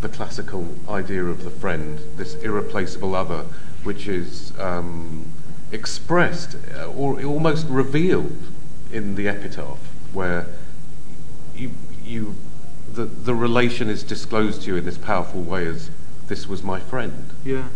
[0.00, 3.44] the classical idea of the friend, this irreplaceable other,
[3.84, 5.26] which is um,
[5.70, 8.36] expressed uh, or almost revealed
[8.90, 9.78] in the epitaph,
[10.12, 10.46] where
[11.54, 11.70] you,
[12.04, 12.34] you,
[12.92, 15.90] the, the relation is disclosed to you in this powerful way as
[16.26, 17.30] this was my friend.
[17.44, 17.54] Yeah.
[17.54, 17.68] yeah.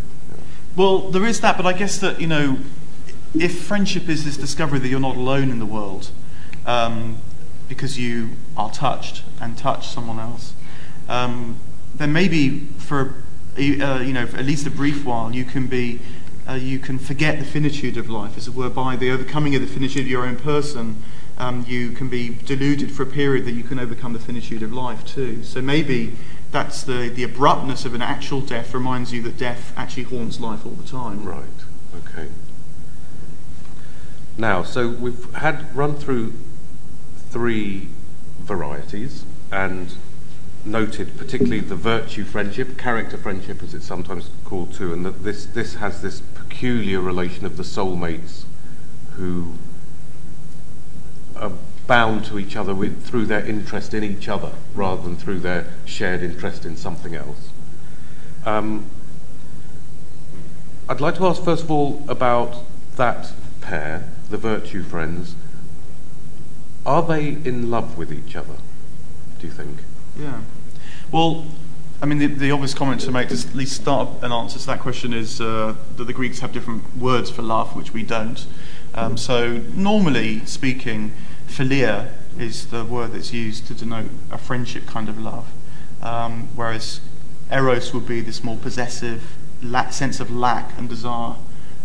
[0.74, 2.58] Well, there is that, but I guess that, you know,
[3.40, 6.10] if friendship is this discovery that you're not alone in the world,
[6.66, 7.18] um,
[7.68, 10.54] because you are touched and touch someone else,
[11.08, 11.58] um,
[11.94, 13.14] then maybe for
[13.58, 16.00] uh, you know for at least a brief while you can be
[16.48, 19.60] uh, you can forget the finitude of life, as it were, by the overcoming of
[19.60, 21.02] the finitude of your own person.
[21.38, 24.72] Um, you can be deluded for a period that you can overcome the finitude of
[24.72, 25.42] life too.
[25.42, 26.16] So maybe
[26.50, 30.64] that's the, the abruptness of an actual death reminds you that death actually haunts life
[30.64, 31.24] all the time.
[31.24, 31.44] Right.
[31.96, 32.28] Okay.
[34.38, 36.34] Now, so we've had run through
[37.30, 37.88] three
[38.40, 39.94] varieties and
[40.64, 45.46] noted particularly the virtue friendship, character friendship as it's sometimes called too, and that this,
[45.46, 48.44] this has this peculiar relation of the soulmates
[49.14, 49.54] who
[51.36, 51.52] are
[51.86, 55.66] bound to each other with, through their interest in each other rather than through their
[55.84, 57.50] shared interest in something else.
[58.44, 58.86] Um,
[60.88, 62.64] I'd like to ask first of all about
[62.96, 65.34] that pair, the virtue friends.
[66.84, 68.56] Are they in love with each other,
[69.40, 69.78] do you think?
[70.18, 70.40] Yeah.
[71.10, 71.46] Well,
[72.00, 74.66] I mean, the, the obvious comment to make to at least start an answer to
[74.66, 78.46] that question is uh, that the Greeks have different words for love, which we don't.
[78.94, 81.12] Um, so, normally speaking,
[81.48, 85.48] philia is the word that's used to denote a friendship kind of love,
[86.02, 87.00] um, whereas
[87.50, 91.36] eros would be this more possessive lack, sense of lack and desire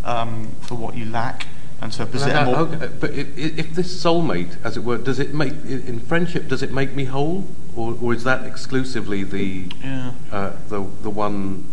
[0.03, 1.47] um, for what you lack.
[1.81, 5.53] And so, possess- more- okay, but if this soulmate, as it were, does it make
[5.65, 6.47] in friendship?
[6.47, 10.11] Does it make me whole, or, or is that exclusively the yeah.
[10.31, 11.65] uh, the the one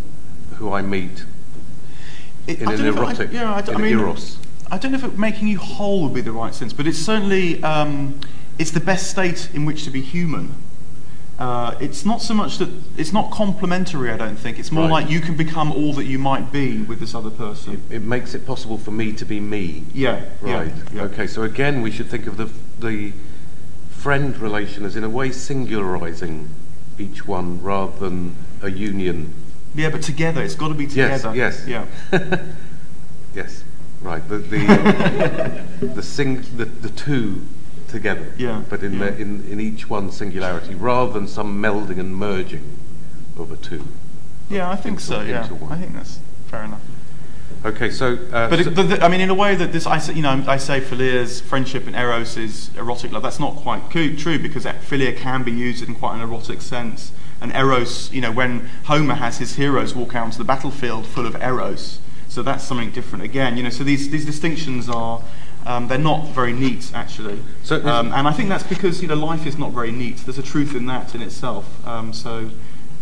[0.55, 1.25] who I meet
[2.47, 4.39] It- in I an don't know if I- erotic, yeah, I, d- I mean, eros?
[4.71, 6.99] I don't know if it, making you whole would be the right sense, but it's
[6.99, 8.19] certainly um,
[8.59, 10.55] it's the best state in which to be human.
[11.39, 14.11] Uh, it's not so much that it's not complementary.
[14.11, 15.03] I don't think it's more Right.
[15.05, 17.81] like you can become all that you might be with this other person.
[17.91, 19.85] It makes it possible for me to be me.
[19.95, 20.73] Yeah, yeah, Right.
[20.93, 21.03] yeah.
[21.03, 21.29] Okay.
[21.29, 22.49] So again, we should think of the
[22.81, 23.13] the
[23.91, 26.49] friend relation as in a way singularizing
[26.99, 29.33] each one rather than a union.
[29.77, 31.23] Yeah, but together, it's got to be Yes.
[31.23, 31.37] together.
[31.37, 31.65] Yes.
[31.69, 31.85] Yeah.
[33.35, 33.63] Yes.
[34.03, 34.27] Right.
[34.29, 35.63] The the
[35.95, 37.43] the sing the, the two
[37.89, 38.33] together.
[38.37, 39.11] Yeah, But in yeah.
[39.11, 42.79] the, in in each one singularity rather than some melding and merging
[43.39, 43.85] of a two.
[44.51, 45.21] Yeah, I think Into- so.
[45.23, 45.73] Yeah, one.
[45.73, 46.81] I think that's fair enough.
[47.65, 47.91] Okay.
[47.91, 48.15] So.
[48.33, 50.23] Uh, But, it, but the, I mean, in a way that this, I say, you
[50.23, 53.23] know, I say philia's friendship and eros is erotic love.
[53.23, 57.13] That's not quite true because philia can be used in quite an erotic sense.
[57.41, 61.27] And eros, you know, when Homer has his heroes walk out onto the battlefield full
[61.27, 63.57] of eros, so that's something different again.
[63.57, 65.23] You know, so these these distinctions are.
[65.67, 69.15] Um, they're not very neat, actually, So um, and I think that's because you know
[69.15, 70.19] life is not very neat.
[70.19, 71.87] There's a truth in that in itself.
[71.87, 72.51] Um, so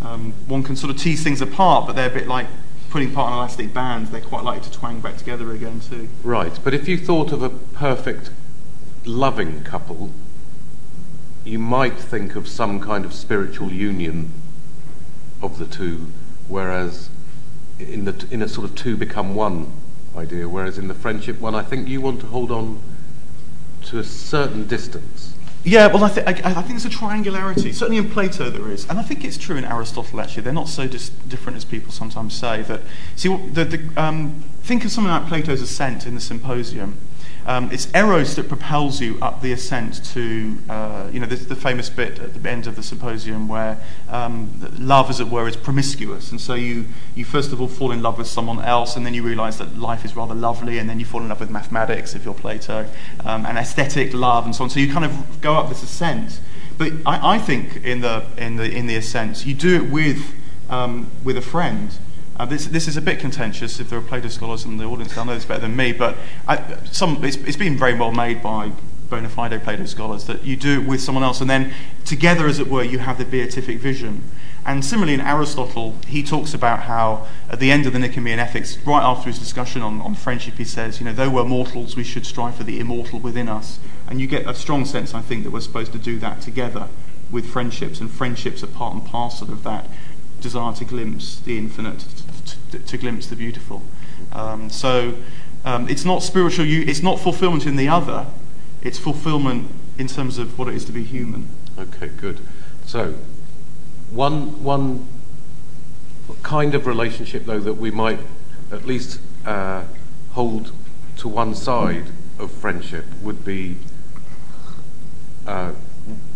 [0.02, 2.46] um, one can sort of tease things apart, but they're a bit like
[2.90, 4.08] putting apart an elastic band.
[4.08, 6.08] They're quite likely to twang back together again too.
[6.22, 8.30] Right, but if you thought of a perfect
[9.04, 10.10] loving couple,
[11.44, 14.32] you might think of some kind of spiritual union
[15.40, 16.06] of the two,
[16.48, 17.10] whereas
[17.78, 19.72] in the in a sort of two become one
[20.16, 22.80] idea, whereas in the friendship one, I think you want to hold on
[23.86, 25.34] to a certain distance.
[25.64, 27.74] Yeah, well, I, th- I, I think there's a triangularity.
[27.74, 30.20] Certainly in Plato there is, and I think it's true in Aristotle.
[30.20, 32.62] Actually, they're not so dis- different as people sometimes say.
[32.62, 32.82] That
[33.16, 36.96] see, the, the, um, think of something like Plato's ascent in the Symposium.
[37.46, 41.54] Um, it's Eros that propels you up the ascent to, uh, you know, this, the
[41.54, 43.78] famous bit at the end of the Symposium where
[44.08, 47.92] um, love, as it were, is promiscuous, and so you you first of all fall
[47.92, 50.90] in love with someone else, and then you realise that life is rather lovely, and
[50.90, 52.84] then you fall in love with mathematics if you're Plato,
[53.24, 54.70] um, and aesthetic love, and so on.
[54.70, 56.40] So you kind of go up this ascent.
[56.76, 60.34] But I, I think in the in the in the ascent, you do it with
[60.68, 61.96] um, with a friend.
[62.38, 65.14] Uh, this, this is a bit contentious if there are Plato scholars in the audience,
[65.14, 68.42] they'll know this better than me, but I, some, it's, it's been very well made
[68.42, 68.72] by
[69.08, 71.72] bona fide Plato scholars that you do it with someone else, and then
[72.04, 74.22] together, as it were, you have the beatific vision.
[74.66, 78.76] And similarly, in Aristotle, he talks about how at the end of the Nicomachean Ethics,
[78.84, 82.02] right after his discussion on, on friendship, he says, you know, though we're mortals, we
[82.02, 83.78] should strive for the immortal within us.
[84.08, 86.88] And you get a strong sense, I think, that we're supposed to do that together
[87.30, 89.88] with friendships, and friendships are part and parcel of that
[90.40, 92.25] desire to glimpse the infinite, to,
[92.70, 93.82] to, to glimpse the beautiful.
[94.32, 95.14] Um, so
[95.64, 98.26] um, it's not spiritual, u- it's not fulfillment in the other,
[98.82, 101.48] it's fulfillment in terms of what it is to be human.
[101.78, 102.40] Okay, good.
[102.84, 103.14] So,
[104.10, 105.06] one one
[106.42, 108.20] kind of relationship though that we might
[108.70, 109.84] at least uh,
[110.32, 110.72] hold
[111.16, 112.06] to one side
[112.38, 113.76] of friendship would be
[115.46, 115.72] uh,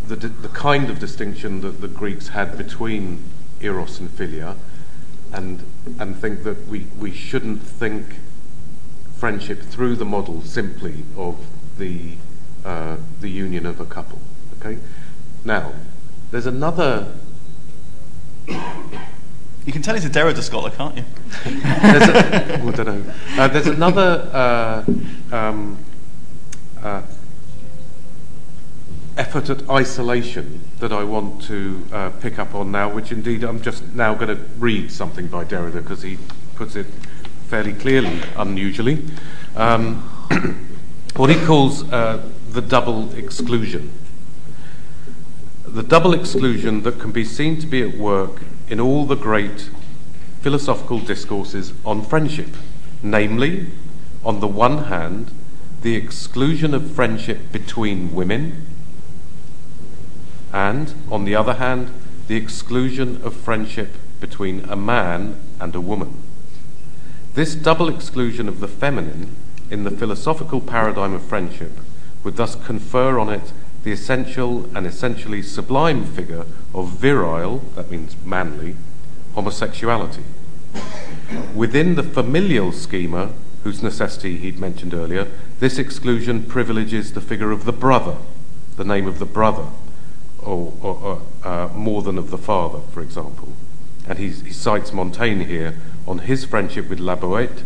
[0.07, 3.23] the the kind of distinction that the Greeks had between
[3.61, 4.57] eros and philia,
[5.33, 5.65] and
[5.99, 8.17] and think that we we shouldn't think
[9.17, 11.47] friendship through the model simply of
[11.79, 12.17] the
[12.65, 14.21] uh, the union of a couple.
[14.59, 14.79] Okay.
[15.45, 15.73] Now,
[16.31, 17.15] there's another.
[19.67, 21.05] You can tell he's a Derrida scholar, can't you?
[21.45, 23.13] There's a, oh, I don't know.
[23.37, 24.85] Uh, there's another uh,
[25.37, 25.79] um,
[26.83, 27.03] uh,
[29.21, 33.61] effort at isolation that I want to uh, pick up on now, which indeed I'm
[33.61, 36.17] just now going to read something by Derrida because he
[36.55, 36.87] puts it
[37.49, 39.05] fairly clearly, unusually.
[39.57, 39.97] Um,
[41.17, 43.93] what he calls uh, the double exclusion.
[45.67, 48.41] The double exclusion that can be seen to be at work
[48.71, 49.69] in all the great
[50.41, 52.49] philosophical discourses on friendship,
[53.03, 53.67] namely,
[54.25, 55.31] on the one hand,
[55.83, 58.67] the exclusion of friendship between women,
[60.53, 61.91] and, on the other hand,
[62.29, 66.23] the exclusion of friendship between a man and a woman.
[67.35, 69.37] This double exclusion of the feminine
[69.71, 71.73] in the philosophical paradigm of friendship
[72.25, 76.45] would thus confer on it the essential and essentially sublime figure
[76.75, 78.77] of virile, that means manly,
[79.35, 80.25] homosexuality.
[81.55, 83.33] Within the familial schema,
[83.65, 85.29] whose necessity he'd mentioned earlier,
[85.61, 88.17] this exclusion privileges the figure of the brother,
[88.77, 89.67] the name of the brother,
[90.45, 93.53] or, or, uh, more than of the father, for example.
[94.07, 95.77] And he cites Montaigne here
[96.07, 97.63] on his friendship with La Boétie.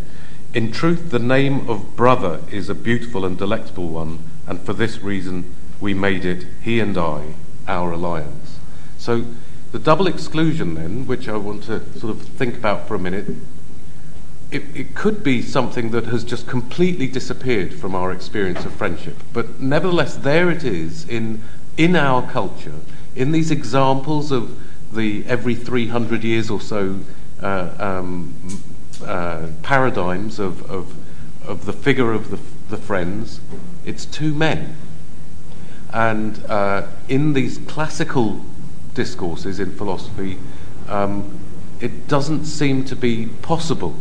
[0.53, 5.01] In truth, the name of brother is a beautiful and delectable one, and for this
[5.01, 7.35] reason we made it, he and I,
[7.67, 8.59] our alliance.
[8.99, 9.25] So
[9.73, 13.27] the double exclusion, then, which I want to sort of think about for a minute,
[14.53, 19.17] it, it, could be something that has just completely disappeared from our experience of friendship.
[19.33, 21.43] But nevertheless, there it is in,
[21.77, 22.81] in our culture,
[23.17, 24.59] in these examples of
[24.95, 27.01] the every 300 years or so
[27.43, 28.35] uh, um,
[29.05, 30.95] uh, paradigms of, of,
[31.47, 32.39] of the figure of the,
[32.71, 33.41] the friends,
[33.85, 34.77] it's two men.
[35.93, 38.45] And uh, in these classical
[38.95, 40.39] discourses in philosophy,
[40.89, 41.39] um,
[41.81, 43.95] it doesn't seem to be possible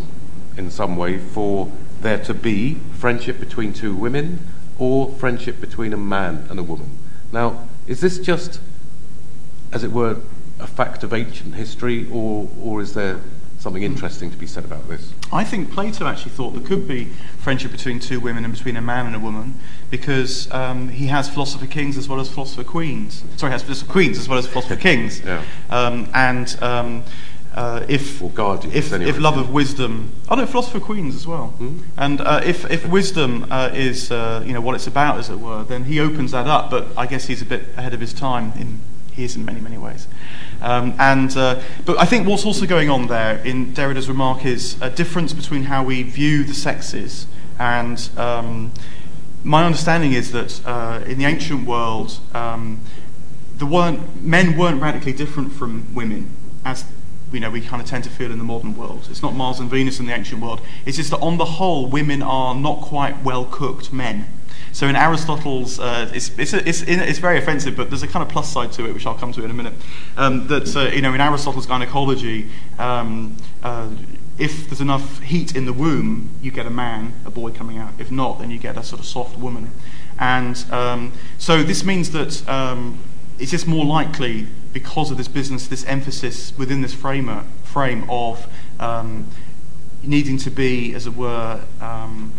[0.57, 1.71] in some way for
[2.01, 4.39] there to be friendship between two women
[4.77, 6.97] or friendship between a man and a woman.
[7.33, 8.61] Now, is this just,
[9.71, 10.17] as it were,
[10.59, 13.19] a fact of ancient history, or, or is there
[13.57, 15.11] something interesting to be said about this?
[15.31, 17.05] I think Plato actually thought there could be
[17.39, 19.59] friendship between two women and between a man and a woman
[19.89, 23.23] because um, he has philosopher kings as well as philosopher queens.
[23.37, 25.21] Sorry, he has philosopher queens as well as philosopher kings.
[25.21, 25.43] yeah.
[25.71, 27.03] Um, and um,
[27.53, 29.09] uh, if, if, anyway.
[29.09, 31.53] if love of wisdom, oh no, philosopher queens as well.
[31.59, 31.81] Mm.
[31.97, 35.39] And uh, if, if wisdom uh, is uh, you know what it's about, as it
[35.39, 36.71] were, then he opens that up.
[36.71, 38.53] But I guess he's a bit ahead of his time.
[38.57, 38.79] In
[39.11, 40.07] he is in many many ways.
[40.61, 44.81] Um, and uh, but I think what's also going on there in Derrida's remark is
[44.81, 47.27] a difference between how we view the sexes
[47.59, 48.09] and.
[48.17, 48.71] Um,
[49.45, 52.79] my understanding is that uh, in the ancient world, um,
[53.57, 56.29] the weren't, men weren't radically different from women
[56.63, 56.85] as
[57.33, 59.07] you know, we kind of tend to feel in the modern world.
[59.09, 60.61] It's not Mars and Venus in the ancient world.
[60.85, 64.27] It's just that on the whole, women are not quite well cooked men.
[64.71, 68.29] So in Aristotle's, uh, it's, it's, it's, it's, very offensive, but there's a kind of
[68.29, 69.73] plus side to it, which I'll come to in a minute.
[70.17, 73.89] Um, that, uh, you know, in Aristotle's gynecology, um, uh,
[74.39, 77.93] if there's enough heat in the womb, you get a man, a boy coming out.
[77.99, 79.69] If not, then you get a sort of soft woman.
[80.17, 82.97] And um, so this means that um,
[83.37, 88.47] it's just more likely because of this business, this emphasis within this framer, frame of
[88.79, 89.27] um,
[90.01, 92.33] needing to be, as it were, um,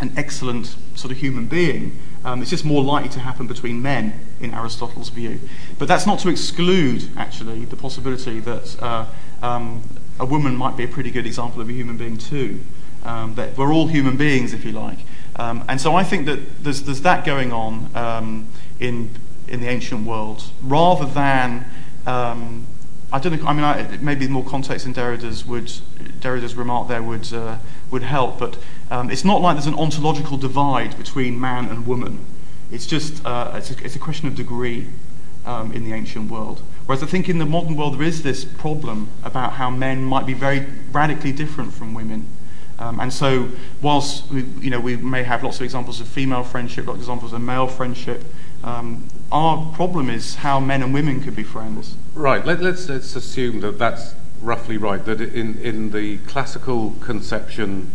[0.00, 1.98] an excellent sort of human being.
[2.24, 5.40] Um, it's just more likely to happen between men in Aristotle's view.
[5.78, 9.06] But that's not to exclude, actually, the possibility that uh,
[9.42, 9.82] um,
[10.20, 12.60] a woman might be a pretty good example of a human being too.
[13.04, 14.98] Um, that we're all human beings, if you like.
[15.34, 18.46] Um, and so I think that there's, there's that going on
[18.78, 19.10] in
[19.52, 21.64] in the ancient world, rather than
[22.06, 22.66] um,
[23.12, 23.46] I don't know.
[23.46, 25.70] I mean, I, maybe more context in Derrida's would
[26.20, 27.58] Derrida's remark there would uh,
[27.90, 28.58] would help, but
[28.90, 32.24] um, it's not like there's an ontological divide between man and woman.
[32.70, 34.88] It's just uh, it's, a, it's, a, question of degree
[35.44, 36.62] um, in the ancient world.
[36.86, 40.24] Whereas I think in the modern world there is this problem about how men might
[40.24, 42.26] be very radically different from women.
[42.78, 43.50] Um, and so,
[43.82, 47.02] whilst we, you know we may have lots of examples of female friendship, lots of
[47.02, 48.24] examples of male friendship,
[48.64, 51.96] um, our problem is how men and women could be friends.
[52.14, 52.44] Right.
[52.44, 55.02] Let, let's, let's assume that that's roughly right.
[55.04, 57.90] That in in the classical conception,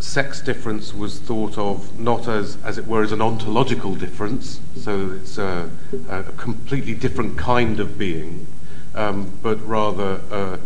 [0.00, 5.12] sex difference was thought of not as as it were as an ontological difference, so
[5.12, 5.70] it's a,
[6.08, 8.46] a completely different kind of being,
[8.94, 10.58] um, but rather a,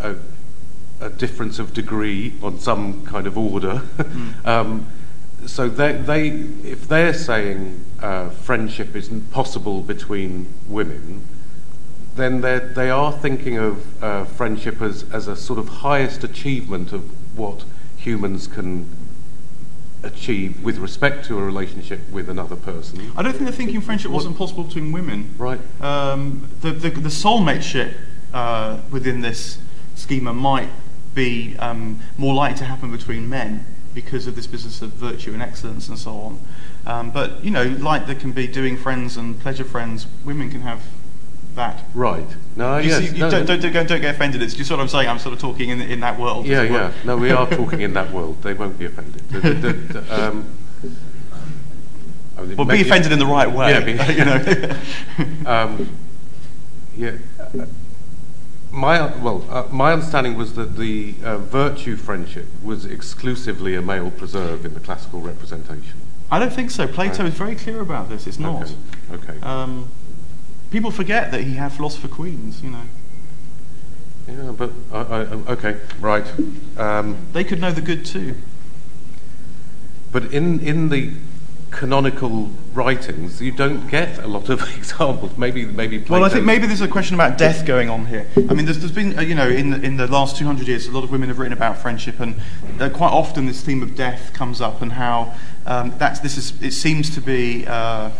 [0.00, 0.16] a,
[1.00, 3.82] a, difference of degree on some kind of order.
[3.96, 4.46] Mm.
[4.46, 4.86] um,
[5.46, 11.26] so they, they, if they're saying uh, friendship isn't possible between women,
[12.16, 17.04] then they are thinking of uh, friendship as, as a sort of highest achievement of
[17.38, 17.64] what
[17.96, 18.88] humans can
[20.02, 23.12] achieve with respect to a relationship with another person.
[23.16, 25.34] I don't think they're thinking friendship wasn't possible between women.
[25.36, 25.60] Right.
[25.80, 27.94] Um, the, the, the soulmateship
[28.32, 29.58] uh, within this
[29.94, 30.70] schema might
[31.14, 33.64] be um, more likely to happen between men
[33.96, 36.38] because of this business of virtue and excellence and so on.
[36.84, 40.60] Um, but, you know, like there can be doing friends and pleasure friends, women can
[40.60, 40.82] have
[41.54, 41.82] that.
[41.94, 42.26] Right.
[42.56, 42.98] No, You yes.
[42.98, 44.42] see, you no, don't, don't, don't, don't get offended.
[44.42, 45.08] It's just what I'm saying.
[45.08, 46.44] I'm sort of talking in, in that world.
[46.46, 46.92] yeah, yeah.
[47.06, 48.42] No, we are talking in that world.
[48.42, 49.26] They won't be offended.
[49.30, 50.46] The- the- the- the, um,
[52.36, 53.70] I mean, Well, be offended in the right way.
[53.70, 54.76] Yeah, be- you know.
[55.50, 55.88] Um,
[56.98, 57.12] yeah.
[58.76, 64.10] My well, uh, my understanding was that the uh, virtue friendship was exclusively a male
[64.10, 65.98] preserve in the classical representation.
[66.30, 66.86] I don't think so.
[66.86, 68.26] Plato is very clear about this.
[68.26, 68.70] It's not.
[69.10, 69.32] Okay.
[69.32, 69.40] okay.
[69.40, 69.88] Um,
[70.70, 72.62] people forget that he had philosopher queens.
[72.62, 72.82] You know,
[74.28, 75.22] yeah, but I, I,
[75.52, 76.26] okay, right.
[76.76, 78.34] Um, they could know the good too.
[80.12, 81.12] but in in the
[81.76, 85.36] canonical writings, you don't get a lot of examples.
[85.36, 85.98] Maybe maybe.
[85.98, 88.26] Well, I think maybe there's a question about death going on here.
[88.36, 90.86] I mean, there's, there's been, uh, you know, in the, in the last 200 years,
[90.86, 92.40] a lot of women have written about friendship, and
[92.80, 95.34] uh, quite often this theme of death comes up, and how
[95.66, 98.10] um, that's this is it seems to be uh,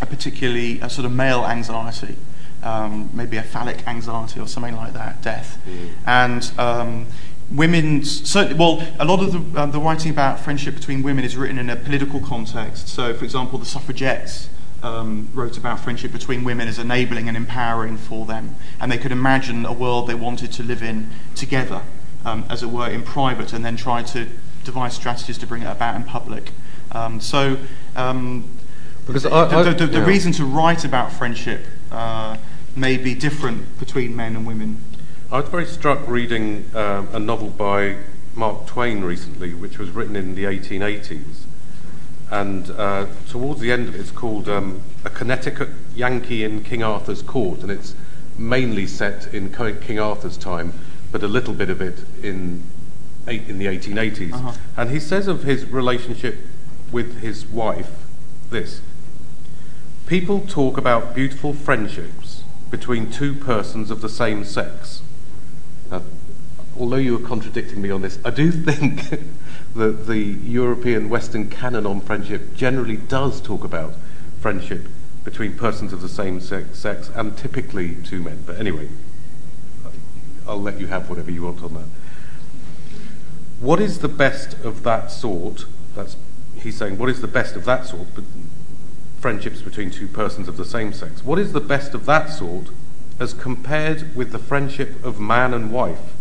[0.00, 2.16] a particularly a sort of male anxiety,
[2.64, 5.58] um, maybe a phallic anxiety or something like that, death,
[6.06, 6.52] and.
[6.58, 7.06] Um,
[7.54, 11.36] Women, certainly, well, a lot of the, uh, the writing about friendship between women is
[11.36, 12.88] written in a political context.
[12.88, 14.48] So, for example, the suffragettes
[14.82, 18.54] um, wrote about friendship between women as enabling and empowering for them.
[18.80, 21.82] And they could imagine a world they wanted to live in together,
[22.24, 24.28] um, as it were, in private, and then try to
[24.64, 26.52] devise strategies to bring it about in public.
[26.92, 27.58] Um, so,
[27.96, 28.48] um,
[29.06, 30.06] Because the, I- I- the, the, the yeah.
[30.06, 32.38] reason to write about friendship uh,
[32.74, 34.82] may be different between men and women.
[35.32, 37.96] I was very struck reading um, a novel by
[38.34, 41.44] Mark Twain recently, which was written in the 1880s.
[42.30, 46.82] And uh, towards the end of it, it's called um, A Connecticut Yankee in King
[46.82, 47.60] Arthur's Court.
[47.60, 47.94] And it's
[48.36, 50.74] mainly set in King Arthur's time,
[51.10, 52.62] but a little bit of it in,
[53.26, 54.34] eight, in the 1880s.
[54.34, 54.52] Uh-huh.
[54.76, 56.40] And he says of his relationship
[56.92, 58.04] with his wife
[58.50, 58.82] this
[60.04, 65.00] People talk about beautiful friendships between two persons of the same sex.
[65.92, 66.02] Now,
[66.78, 69.10] although you are contradicting me on this, I do think
[69.76, 73.92] that the European Western canon on friendship generally does talk about
[74.40, 74.88] friendship
[75.22, 78.42] between persons of the same sex, sex and typically two men.
[78.46, 78.88] But anyway,
[80.48, 81.86] I'll let you have whatever you want on that.
[83.60, 85.66] What is the best of that sort?
[85.94, 86.16] That's
[86.56, 86.96] he's saying.
[86.96, 88.08] What is the best of that sort?
[88.14, 88.24] But
[89.20, 91.22] friendships between two persons of the same sex.
[91.22, 92.70] What is the best of that sort
[93.22, 96.12] as compared with the friendship of man and wife,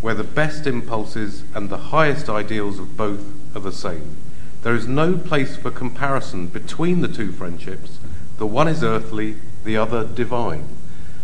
[0.00, 3.22] where the best impulses and the highest ideals of both
[3.54, 4.16] are the same?
[4.62, 7.98] There is no place for comparison between the two friendships.
[8.38, 10.66] The one is earthly, the other divine.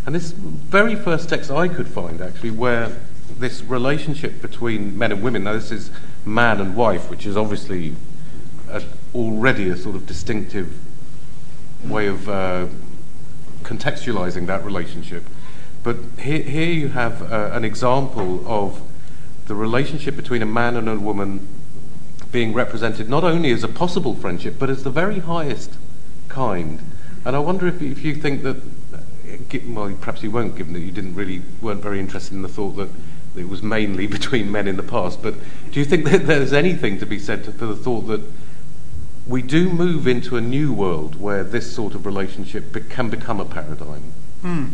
[0.05, 2.97] And this very first text I could find, actually, where
[3.39, 5.91] this relationship between men and women, now this is
[6.25, 7.95] man and wife, which is obviously
[8.71, 8.83] a,
[9.15, 10.79] already a sort of distinctive
[11.85, 12.67] way of uh,
[13.69, 15.25] contextualizing that relationship.
[15.83, 18.81] But here, here you have uh, an example of
[19.47, 21.47] the relationship between a man and a woman
[22.33, 25.75] being represented not only as a possible friendship, but as the very highest
[26.29, 26.81] kind.
[27.25, 28.57] And I wonder if, if you think that,
[29.69, 32.77] well, perhaps you won't, given that you didn't really weren't very interested in the thought
[32.77, 32.91] that
[33.37, 35.23] it was mainly between men in the past.
[35.23, 35.35] But
[35.71, 38.23] do you think that there's anything to be said for the thought that
[39.29, 43.39] we do move into a new world where this sort of relationship be- can become
[43.41, 44.12] a paradigm?
[44.41, 44.68] Hmm.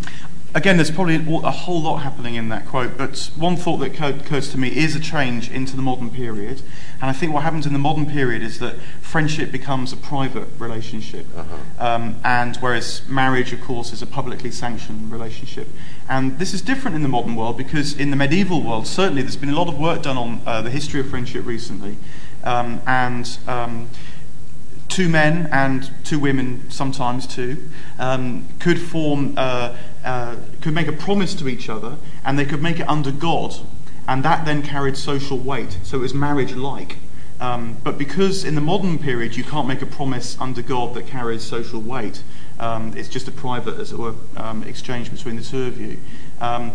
[0.56, 4.52] Again, there's probably a whole lot happening in that quote, but one thought that occurs
[4.52, 6.62] to me is a change into the modern period.
[7.00, 10.46] And I think what happens in the modern period is that friendship becomes a private
[10.60, 11.26] relationship.
[11.36, 11.84] Uh-huh.
[11.84, 15.66] Um, and whereas marriage, of course, is a publicly sanctioned relationship.
[16.08, 19.36] And this is different in the modern world because in the medieval world, certainly there's
[19.36, 21.96] been a lot of work done on uh, the history of friendship recently.
[22.44, 23.88] Um, and um,
[24.94, 27.68] two men and two women, sometimes two,
[27.98, 32.62] um, could form, uh, uh, could make a promise to each other, and they could
[32.62, 33.56] make it under God,
[34.06, 35.78] and that then carried social weight.
[35.82, 36.98] So it was marriage-like.
[37.40, 41.08] Um, but because in the modern period you can't make a promise under God that
[41.08, 42.22] carries social weight,
[42.60, 45.98] um, it's just a private, as it were, um, exchange between the two of you.
[46.40, 46.70] Um,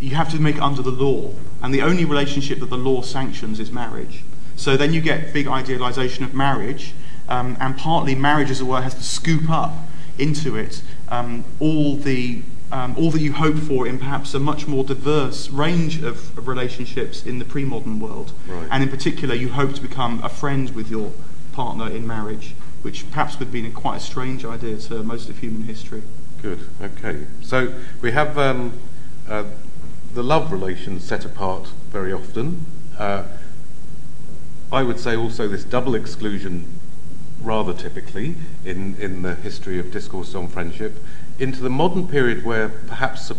[0.00, 3.02] you have to make it under the law, and the only relationship that the law
[3.02, 4.24] sanctions is marriage.
[4.56, 6.94] So then you get big idealization of marriage,
[7.28, 9.74] um, and partly marriage, as it were, has to scoop up
[10.18, 14.66] into it um, all the um, all that you hope for in perhaps a much
[14.66, 18.32] more diverse range of, of relationships in the pre modern world.
[18.48, 18.66] Right.
[18.70, 21.12] And in particular, you hope to become a friend with your
[21.52, 25.38] partner in marriage, which perhaps would have been quite a strange idea to most of
[25.38, 26.02] human history.
[26.42, 26.66] Good.
[26.82, 27.26] Okay.
[27.42, 28.78] So we have um,
[29.28, 29.44] uh,
[30.12, 32.66] the love relations set apart very often.
[32.98, 33.24] Uh,
[34.72, 36.80] I would say also this double exclusion
[37.44, 38.34] rather typically
[38.64, 41.02] in, in the history of discourse on friendship
[41.38, 43.34] into the modern period where perhaps uh,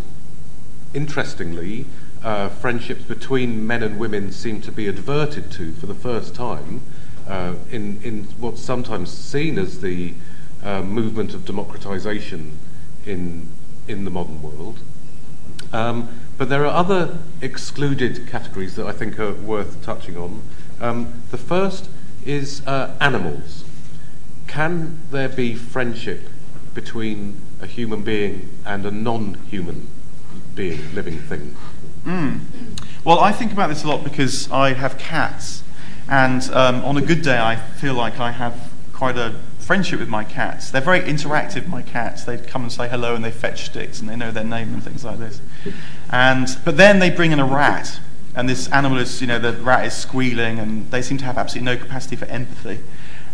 [0.93, 1.85] interestingly
[2.23, 6.81] uh, friendships between men and women seem to be adverted to for the first time
[7.27, 10.13] uh, in, in what's sometimes seen as the
[10.63, 12.57] uh, movement of democratization
[13.05, 13.47] in,
[13.87, 14.79] in the modern world.
[15.71, 20.41] Um, but there are other excluded categories that I think are worth touching on.
[20.81, 21.89] Um, the first
[22.25, 23.64] is uh, animals.
[24.55, 26.29] Can there be friendship
[26.73, 29.89] between a human being and a non human
[30.55, 31.57] being, living thing?
[32.05, 32.39] Mm.
[33.03, 35.61] Well, I think about this a lot because I have cats.
[36.07, 40.07] And um, on a good day, I feel like I have quite a friendship with
[40.07, 40.71] my cats.
[40.71, 42.23] They're very interactive, my cats.
[42.23, 44.81] They come and say hello and they fetch sticks and they know their name and
[44.81, 45.41] things like this.
[46.09, 47.99] And, but then they bring in a rat.
[48.33, 51.37] And this animal is, you know, the rat is squealing and they seem to have
[51.37, 52.79] absolutely no capacity for empathy.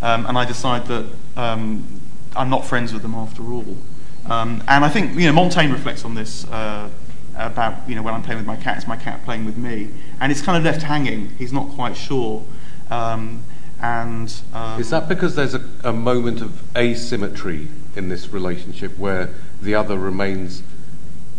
[0.02, 1.06] Um, and I decide that
[1.38, 2.02] um,
[2.36, 3.78] I'm not friends with them after all.
[4.26, 6.90] Um, and I think, you know, Montaigne reflects on this uh,
[7.36, 9.90] about, you know, when I'm playing with my cat, it's my cat playing with me.
[10.20, 11.30] And it's kind of left hanging.
[11.38, 12.44] He's not quite sure.
[12.90, 13.44] Um,
[13.82, 19.32] and um, is that because there's a, a, moment of asymmetry in this relationship where
[19.60, 20.62] the other remains,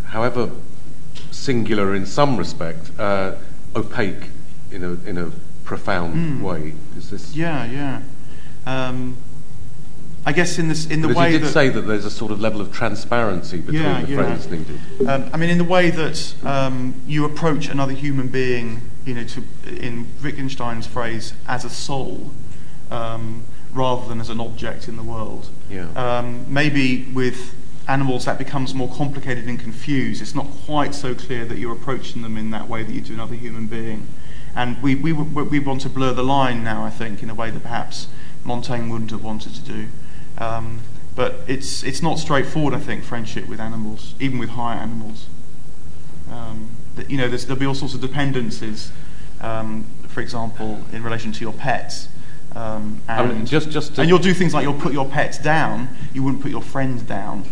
[0.06, 0.50] however
[1.30, 3.36] singular in some respect, uh,
[3.76, 4.30] opaque
[4.72, 5.30] in a in a
[5.64, 6.42] profound mm.
[6.42, 6.74] way?
[6.96, 7.36] Is this?
[7.36, 8.02] Yeah, yeah.
[8.66, 9.16] Um,
[10.24, 12.10] I guess in this in the because way you did that, say that there's a
[12.10, 14.16] sort of level of transparency between yeah, the yeah.
[14.16, 14.80] friends needed.
[15.08, 19.24] Um, I mean, in the way that um, you approach another human being, you know,
[19.24, 22.30] to, in Wittgenstein's phrase, as a soul,
[22.90, 23.42] um,
[23.72, 25.48] rather than as an object in the world.
[25.68, 25.88] Yeah.
[25.96, 27.54] Um, maybe with
[27.88, 30.22] animals that becomes more complicated and confused.
[30.22, 33.14] It's not quite so clear that you're approaching them in that way that you do
[33.14, 34.06] another human being.
[34.54, 37.50] And we, we, we want to blur the line now, I think, in a way
[37.50, 38.06] that perhaps
[38.44, 39.88] Montaigne wouldn't have wanted to do.
[40.38, 40.80] Um,
[41.14, 45.26] but it's, it's not straightforward, I think, friendship with animals, even with higher animals.
[46.30, 48.90] Um, that, you know, there'll be all sorts of dependencies,
[49.40, 52.08] um, for example, in relation to your pets.
[52.54, 55.38] Um, and, I mean, just, just and you'll do things like you'll put your pets
[55.38, 57.44] down, you wouldn't put your friends down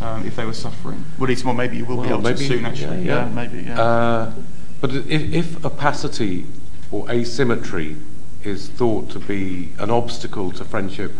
[0.00, 1.04] um, if they were suffering.
[1.18, 3.02] Well, at least, well, maybe you will well, be able maybe, to soon, actually.
[3.02, 3.26] Yeah, yeah.
[3.26, 3.80] yeah maybe, yeah.
[3.80, 4.34] Uh,
[4.80, 6.46] but if, if opacity
[6.90, 7.96] or asymmetry
[8.44, 11.12] is thought to be an obstacle to friendship,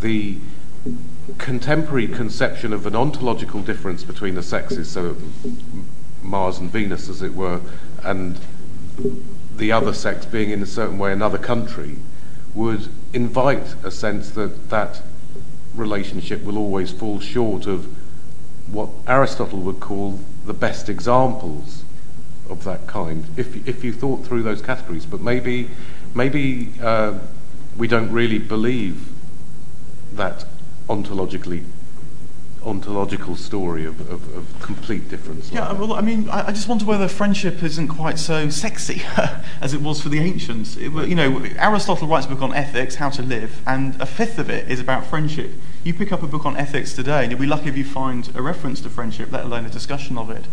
[0.00, 0.36] the
[1.38, 5.16] contemporary conception of an ontological difference between the sexes, so
[6.22, 7.60] Mars and Venus, as it were,
[8.02, 8.38] and
[9.56, 11.96] the other sex being in a certain way another country,
[12.54, 15.02] would invite a sense that that
[15.74, 17.86] relationship will always fall short of
[18.66, 21.84] what Aristotle would call the best examples
[22.48, 25.06] of that kind, if, if you thought through those categories.
[25.06, 25.70] But maybe,
[26.14, 27.18] maybe uh,
[27.76, 29.08] we don't really believe
[30.12, 30.44] that
[30.88, 31.64] ontologically
[32.64, 35.50] ontological story of, of, of complete difference.
[35.50, 39.02] Yeah, well, I mean, I, I, just wonder whether friendship isn't quite so sexy
[39.60, 40.76] as it was for the ancients.
[40.76, 44.38] It, you know, Aristotle writes a book on ethics, how to live, and a fifth
[44.38, 45.50] of it is about friendship.
[45.84, 48.30] You pick up a book on ethics today, and you'll be lucky if you find
[48.34, 50.44] a reference to friendship, let alone a discussion of it.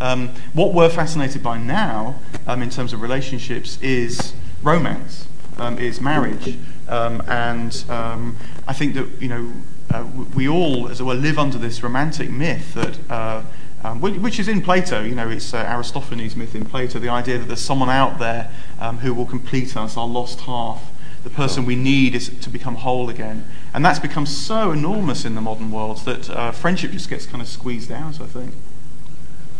[0.00, 5.28] Um, what we're fascinated by now, um, in terms of relationships, is romance,
[5.58, 8.36] um, is marriage, um, and um,
[8.66, 9.52] I think that you know
[9.90, 13.10] uh, we all, as it were, live under this romantic myth that.
[13.10, 13.42] Uh,
[13.84, 17.38] um, which is in Plato, you know, it's uh, Aristophanes' myth in Plato, the idea
[17.38, 18.50] that there's someone out there
[18.80, 20.90] um, who will complete us, our lost half.
[21.22, 23.44] The person we need is to become whole again.
[23.74, 27.40] And that's become so enormous in the modern world that uh, friendship just gets kind
[27.40, 28.54] of squeezed out, I think.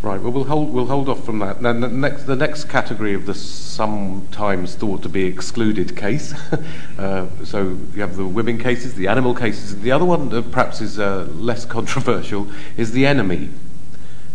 [0.01, 0.21] Right.
[0.21, 1.61] Well, we'll hold we'll hold off from that.
[1.61, 6.33] Then the next the next category of the sometimes thought to be excluded case.
[6.99, 9.79] uh, so you have the women cases, the animal cases.
[9.81, 13.49] The other one that perhaps is uh, less controversial is the enemy.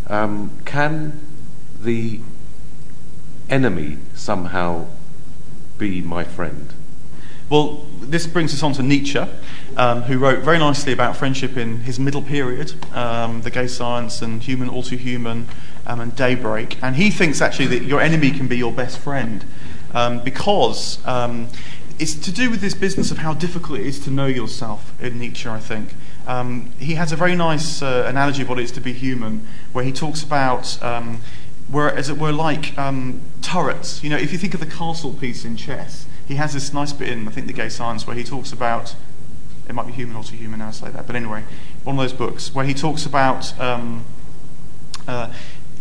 [0.09, 1.21] Um, can
[1.81, 2.21] the
[3.49, 4.87] enemy somehow
[5.79, 6.73] be my friend?
[7.49, 9.25] Well, this brings us on to Nietzsche,
[9.77, 14.23] um, who wrote very nicely about friendship in his middle period, um, The Gay Science
[14.23, 15.49] and Human, All Too Human,
[15.87, 16.83] um, and Daybreak.
[16.83, 19.45] And he thinks actually that your enemy can be your best friend
[19.93, 21.49] um, because um,
[21.99, 25.19] it's to do with this business of how difficult it is to know yourself in
[25.19, 25.95] Nietzsche, I think.
[26.27, 29.47] Um, he has a very nice uh, analogy of what it is to be human,
[29.73, 30.79] where he talks about
[31.73, 34.05] where, as it were, like um, turrets.
[34.05, 36.93] You know, if you think of the castle piece in chess, he has this nice
[36.93, 38.95] bit in, I think, the Gay Science, where he talks about
[39.73, 41.45] it might be Human, All Too Human now say that, but anyway,
[41.83, 43.59] one of those books where he talks about.
[43.59, 44.05] Um,
[45.09, 45.33] uh,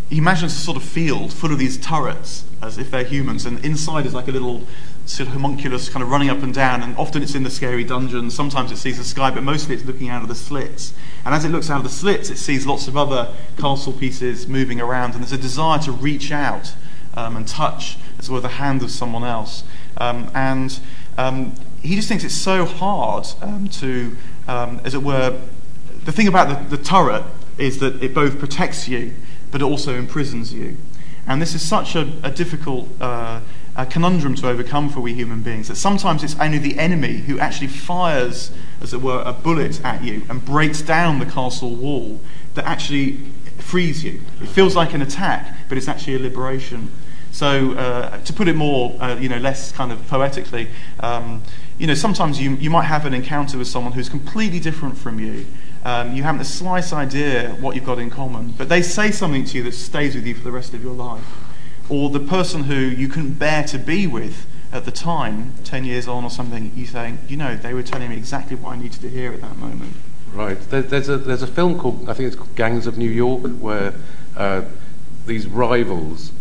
[0.10, 3.64] he imagines a sort of field full of these turrets as if they're humans, and
[3.64, 4.66] inside is like a little
[5.06, 7.84] sort of homunculus kind of running up and down, and often it's in the scary
[7.84, 10.94] dungeons, sometimes it sees the sky, but mostly it's looking out of the slits.
[11.26, 14.48] And as it looks out of the slits, it sees lots of other castle pieces
[14.48, 16.76] moving around, and there's a desire to reach out
[17.14, 19.64] um, and touch, as were, the hand of someone else.
[19.98, 20.78] Um, and
[21.18, 24.16] um, he just thinks it's so hard um, to,
[24.48, 25.40] um, as it were,
[26.06, 27.24] the thing about the, the turret
[27.58, 29.14] is that it both protects you,
[29.52, 30.78] but it also imprisons you.
[31.28, 33.42] And this is such a, a difficult uh,
[33.76, 37.40] a conundrum to overcome for we human beings that sometimes it's only the enemy who
[37.40, 38.52] actually fires,
[38.82, 42.20] as it were, a bullet at you and breaks down the castle wall
[42.56, 43.18] that actually
[43.60, 44.22] frees you.
[44.42, 46.92] It feels like an attack, but it's actually a liberation.
[47.32, 50.68] So, uh, to put it more, uh, you know, less kind of poetically,
[51.00, 51.42] um,
[51.78, 55.20] you know, sometimes you, you might have an encounter with someone who's completely different from
[55.20, 55.46] you.
[55.84, 59.46] Um, you haven't the slightest idea what you've got in common, but they say something
[59.46, 61.26] to you that stays with you for the rest of your life
[61.90, 66.08] or the person who you couldn't bear to be with at the time, 10 years
[66.08, 69.02] on or something, you think, you know, they were telling me exactly what I needed
[69.02, 69.94] to hear at that moment.
[70.34, 70.60] Right.
[70.70, 73.42] There, there's, a, there's a film called, I think it's called Gangs of New York,
[73.60, 73.94] where
[74.38, 74.62] uh,
[75.26, 76.32] these rivals,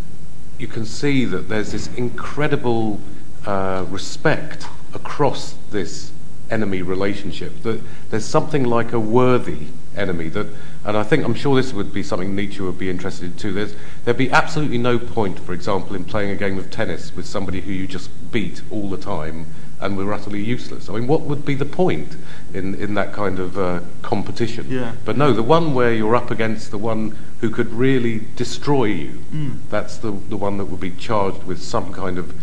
[0.60, 3.00] you can see that there's this incredible
[3.46, 6.12] uh, respect across this
[6.50, 7.62] enemy relationship.
[7.62, 7.80] That
[8.10, 10.46] there's something like a worthy enemy that
[10.84, 13.52] and I think I'm sure this would be something Nietzsche would be interested in too.
[13.52, 17.26] There's, there'd be absolutely no point, for example, in playing a game of tennis with
[17.26, 19.46] somebody who you just beat all the time
[19.78, 20.88] and were utterly useless.
[20.88, 22.16] I mean, what would be the point
[22.54, 24.70] in, in that kind of uh, competition?
[24.70, 24.92] Yeah.
[25.04, 29.22] But no, the one where you're up against the one who could really destroy you,
[29.32, 29.56] mm.
[29.70, 32.34] that's the, the one that would be charged with some kind of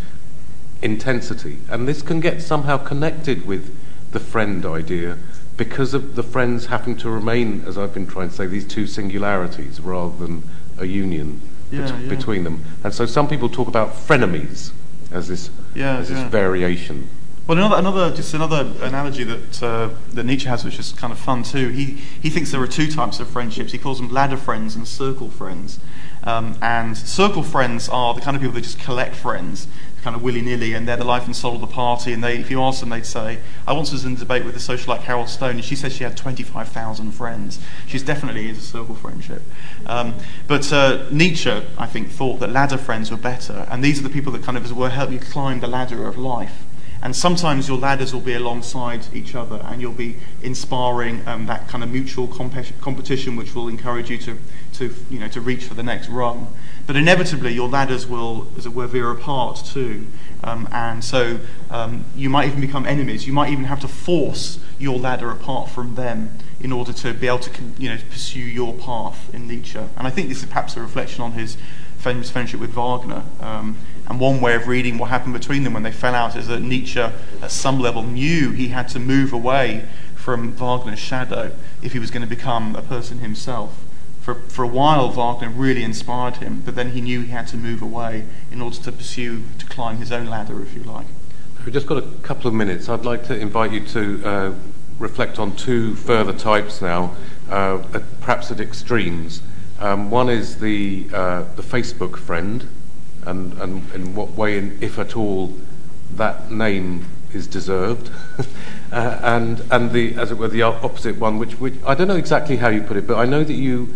[0.81, 1.59] intensity.
[1.69, 3.75] And this can get somehow connected with
[4.11, 5.17] the friend idea
[5.55, 8.87] because of the friends having to remain, as I've been trying to say, these two
[8.87, 10.43] singularities rather than
[10.77, 11.41] a union
[11.71, 12.09] yeah, bet- yeah.
[12.09, 12.63] between them.
[12.83, 14.71] And so some people talk about frenemies
[15.11, 17.09] as this, yeah, as this variation.
[17.47, 21.19] Well, another, another, just another analogy that uh, that Nietzsche has, which is kind of
[21.19, 21.69] fun too.
[21.69, 21.85] He
[22.21, 23.71] he thinks there are two types of friendships.
[23.71, 25.79] He calls them ladder friends and circle friends.
[26.23, 29.67] Um, and circle friends are the kind of people that just collect friends
[30.03, 32.13] kind of willy nilly, and they're the life and soul of the party.
[32.13, 34.55] And they, if you ask them, they'd say, I once was in a debate with
[34.55, 37.59] a socialite Harold Stone, and she said she had 25,000 friends.
[37.87, 39.41] She's definitely is a circle friendship.
[39.85, 40.15] Um,
[40.47, 44.09] but uh, Nietzsche, I think, thought that ladder friends were better, and these are the
[44.09, 46.63] people that kind of will help you climb the ladder of life.
[47.01, 51.67] And sometimes your ladders will be alongside each other, and you'll be inspiring um, that
[51.67, 54.37] kind of mutual comp- competition, which will encourage you to,
[54.73, 56.53] to, you know, to reach for the next rung.
[56.87, 60.07] But inevitably, your ladders will, as it were, veer apart too.
[60.43, 61.39] Um, and so
[61.69, 63.27] um, you might even become enemies.
[63.27, 67.27] You might even have to force your ladder apart from them in order to be
[67.27, 69.79] able to you know, pursue your path in Nietzsche.
[69.79, 71.57] And I think this is perhaps a reflection on his
[71.97, 73.23] famous friendship with Wagner.
[73.41, 73.77] Um,
[74.07, 76.61] and one way of reading what happened between them when they fell out is that
[76.61, 79.85] Nietzsche, at some level, knew he had to move away
[80.15, 81.51] from Wagner's shadow
[81.81, 83.83] if he was going to become a person himself
[84.27, 87.55] for, for a while, Wagner really inspired him, but then he knew he had to
[87.55, 91.05] move away in order to pursue, to climb his own ladder, if you like.
[91.63, 92.89] We've just got a couple of minutes.
[92.89, 94.53] I'd like to invite you to uh,
[94.99, 97.15] reflect on two further types now,
[97.49, 99.41] uh, at, perhaps at extremes.
[99.79, 102.67] Um, one is the, uh, the Facebook friend,
[103.27, 105.53] and, and in what way, in, if at all,
[106.15, 108.09] that name is deserved.
[108.91, 112.15] uh, and, and the, as it were, the opposite one, which, which I don't know
[112.15, 113.93] exactly how you put it, but I know that you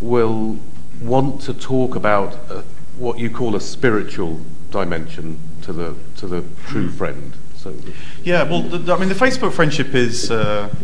[0.00, 0.58] will
[1.00, 2.62] want to talk about uh,
[2.96, 6.96] what you call a spiritual dimension to the to the true hmm.
[6.96, 7.32] friend.
[7.56, 7.74] So
[8.22, 10.30] yeah, well, the, I mean, the Facebook friendship is.
[10.30, 10.74] Uh,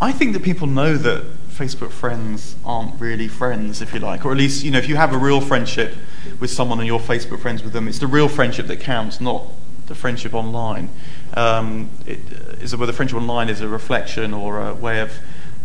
[0.00, 4.32] I think that people know that Facebook friends aren't really friends, if you like, or
[4.32, 5.94] at least you know if you have a real friendship
[6.40, 9.44] with someone and you're Facebook friends with them, it's the real friendship that counts, not
[9.86, 10.90] the friendship online.
[11.34, 12.20] Um, it,
[12.60, 15.12] is whether friendship online is a reflection or a way of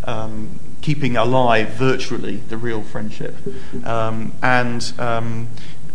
[0.06, 3.36] um, keeping alive virtually the real friendship.
[3.86, 5.48] Um, and, um,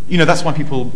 [0.08, 0.92] you know, that's why people,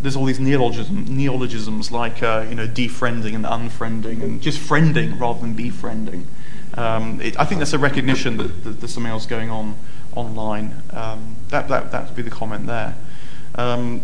[0.00, 5.18] there's all these neologism, neologisms like, uh, you know, defriending and unfriending and just friending
[5.18, 6.26] rather than befriending.
[6.74, 9.76] Um, it, I think that's a recognition that, that, there's something else going on
[10.14, 10.82] online.
[10.90, 12.96] Um, that, that, that would be the comment there.
[13.54, 14.00] Um,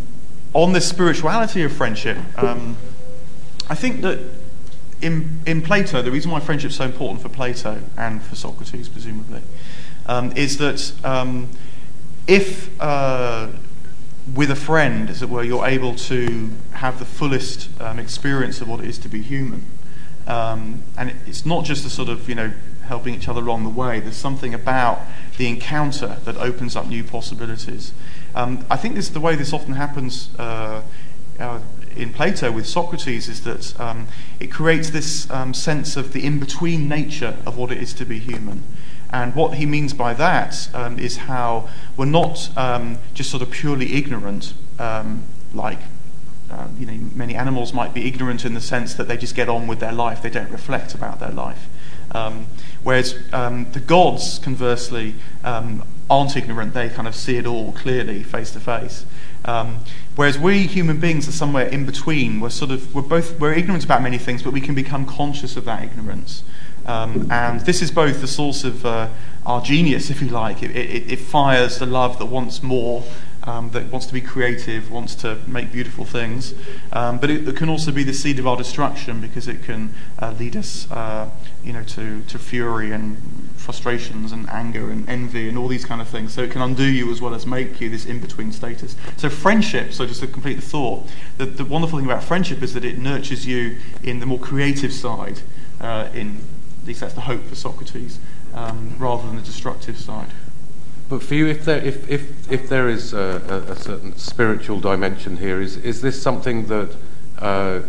[0.55, 2.77] on this spirituality of friendship, um,
[3.69, 4.21] I think that
[5.01, 8.89] in, in Plato, the reason why friendship is so important for Plato and for Socrates,
[8.89, 9.43] presumably,
[10.07, 11.49] um, is that um,
[12.27, 13.49] if uh,
[14.35, 18.69] with a friend, as it were, you're able to have the fullest um, experience of
[18.69, 19.65] what it is to be human.
[20.27, 22.53] Um, and it's not just a sort of, you know,
[22.87, 24.01] helping each other along the way.
[24.01, 25.01] There's something about
[25.37, 27.93] the encounter that opens up new possibilities.
[28.39, 30.83] Um, I think this the way this often happens uh,
[31.41, 31.59] uh,
[31.97, 34.07] in Plato with Socrates is that um,
[34.39, 38.05] it creates this um, sense of the in between nature of what it is to
[38.05, 38.63] be human.
[39.11, 43.51] And what he means by that um, is how we're not um, just sort of
[43.51, 45.81] purely ignorant, um, like
[46.49, 49.49] uh, you know, many animals might be ignorant in the sense that they just get
[49.49, 51.69] on with their life, they don't reflect about their life.
[52.13, 52.47] Um,
[52.85, 58.23] whereas um, the gods, conversely, um, aren't ignorant, they kind of see it all clearly,
[58.23, 59.05] face to face.
[60.19, 62.41] Whereas we human beings are somewhere in between.
[62.41, 65.57] We're sort of we're both we're ignorant about many things, but we can become conscious
[65.57, 66.43] of that ignorance.
[66.87, 69.11] Um, and this is both the source of uh,
[69.45, 70.63] our genius, if you like.
[70.63, 73.05] It, it, it, fires the love that wants more,
[73.45, 76.55] um, that wants to be creative, wants to make beautiful things.
[76.93, 79.93] Um, but it, it, can also be the seed of our destruction because it can
[80.19, 81.31] uh, lead us, uh,
[81.63, 86.01] you know, to, to fury and frustrations and anger and envy and all these kind
[86.01, 86.33] of things.
[86.33, 88.97] So it can undo you as well as make you this in-between status.
[89.19, 91.07] So friendship, so just to complete the thought,
[91.37, 94.91] the, the wonderful thing about friendship is that it nurtures you in the more creative
[94.91, 95.43] side,
[95.83, 96.41] uh, in
[96.81, 98.19] at least that's the hope for Socrates,
[98.55, 100.31] um, rather than the destructive side.
[101.11, 103.19] But for you, if there, if, if, if there is a,
[103.69, 106.97] a, a certain spiritual dimension here, is, is this something that
[107.39, 107.81] uh,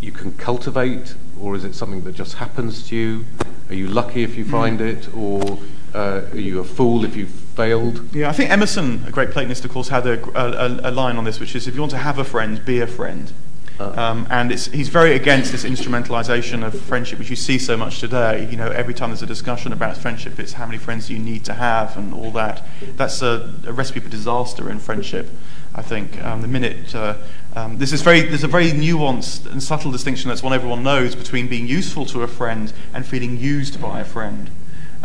[0.00, 3.24] you can cultivate, or is it something that just happens to you?
[3.68, 4.50] Are you lucky if you hmm.
[4.50, 5.58] find it, or
[5.94, 8.14] uh, are you a fool if you failed?
[8.14, 11.24] Yeah, I think Emerson, a great Platonist, of course, had a, a, a line on
[11.24, 13.32] this, which is if you want to have a friend, be a friend.
[13.80, 13.92] Uh.
[13.96, 18.48] Um, and he's very against this instrumentalization of friendship, which you see so much today.
[18.50, 21.20] You know, every time there's a discussion about friendship, it's how many friends do you
[21.20, 22.66] need to have and all that.
[22.96, 25.30] That's a, a recipe for disaster in friendship.
[25.74, 27.18] I think um, the minute uh,
[27.56, 31.14] um, this is very, there's a very nuanced and subtle distinction that's one everyone knows
[31.14, 34.50] between being useful to a friend and feeling used by a friend.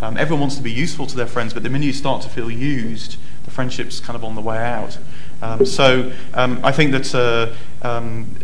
[0.00, 2.28] Um, everyone wants to be useful to their friends, but the minute you start to
[2.28, 4.98] feel used, the friendship's kind of on the way out.
[5.40, 7.54] Um, so um, I think that uh,
[7.86, 8.34] um,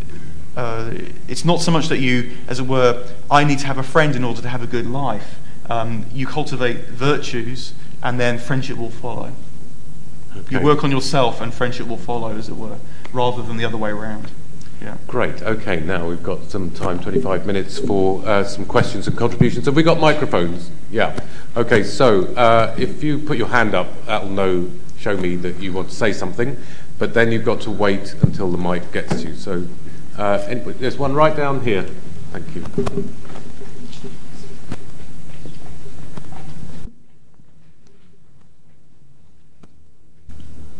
[0.55, 0.93] uh,
[1.27, 4.15] it's not so much that you, as it were, I need to have a friend
[4.15, 5.39] in order to have a good life.
[5.69, 7.73] Um, you cultivate virtues,
[8.03, 9.33] and then friendship will follow.
[10.35, 10.57] Okay.
[10.57, 12.77] You work on yourself, and friendship will follow, as it were,
[13.13, 14.31] rather than the other way around.
[14.81, 14.97] Yeah.
[15.07, 15.43] Great.
[15.43, 19.65] Okay, now we've got some time, 25 minutes for uh, some questions and contributions.
[19.67, 20.71] Have we got microphones?
[20.89, 21.19] Yeah.
[21.55, 25.71] Okay, so uh, if you put your hand up, that'll know, show me that you
[25.71, 26.57] want to say something,
[26.97, 29.35] but then you've got to wait until the mic gets to you.
[29.35, 29.67] So
[30.17, 31.83] uh, anybody, there's one right down here.
[32.31, 32.61] Thank you.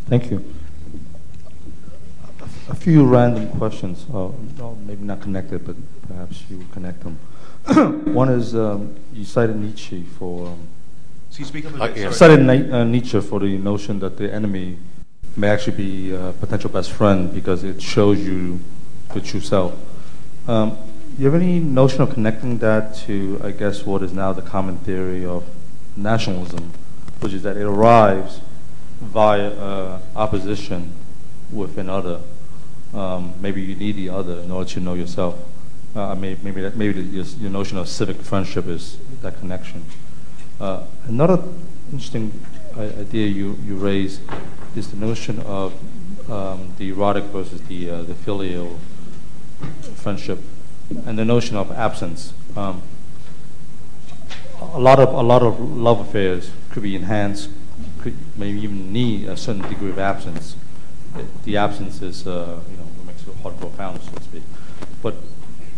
[0.08, 0.61] Thank you.
[2.72, 4.30] A few random questions, uh,
[4.88, 5.76] maybe not connected, but
[6.08, 7.20] perhaps you would connect them.
[8.14, 10.48] One is um, you cited Nietzsche for.
[10.48, 10.68] Um,
[11.30, 11.78] so you speak up.
[11.78, 12.12] Uh, yeah.
[12.12, 14.78] Cited uh, Nietzsche for the notion that the enemy
[15.36, 18.62] may actually be a potential best friend because it shows you
[19.14, 19.74] the true self.
[20.48, 20.78] Um,
[21.18, 24.78] you have any notion of connecting that to, I guess, what is now the common
[24.78, 25.44] theory of
[25.98, 26.72] nationalism,
[27.20, 28.40] which is that it arrives
[29.02, 30.94] via uh, opposition
[31.52, 32.22] with another.
[32.94, 35.36] Um, maybe you need the other in order to know yourself.
[35.96, 39.84] Uh, maybe maybe, that, maybe the, your, your, notion of civic friendship is that connection.
[40.60, 41.44] Uh, another
[41.92, 42.32] interesting
[42.78, 44.22] idea you, you raise
[44.76, 45.74] is the notion of
[46.32, 48.80] um, the erotic versus the, uh, the filial
[49.96, 50.40] friendship,
[51.06, 52.34] and the notion of absence.
[52.56, 52.82] Um,
[54.62, 57.50] a lot of a lot of love affairs could be enhanced,
[58.00, 60.56] could maybe even need a certain degree of absence.
[61.44, 64.44] The absence is, uh, you know, makes it hard to profound, so to speak.
[65.02, 65.16] But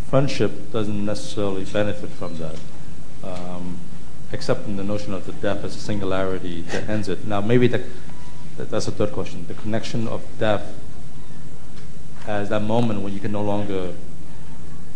[0.09, 2.59] friendship doesn't necessarily benefit from that,
[3.23, 3.79] um,
[4.31, 7.25] except in the notion of the death as a singularity that ends it.
[7.25, 7.81] Now, maybe that
[8.57, 9.47] that's a third question.
[9.47, 10.75] The connection of death
[12.27, 13.93] as that moment when you can no longer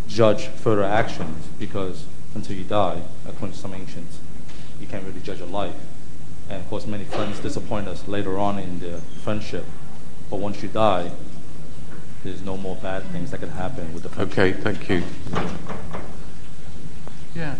[0.08, 4.20] judge further actions because until you die, according to some ancients,
[4.80, 5.76] you can't really judge a life.
[6.50, 9.66] And of course, many friends disappoint us later on in their friendship.
[10.30, 11.12] But once you die,
[12.24, 14.38] there's no more bad things that can happen with the friendship.
[14.38, 15.04] Okay, thank you.
[17.36, 17.56] Yeah.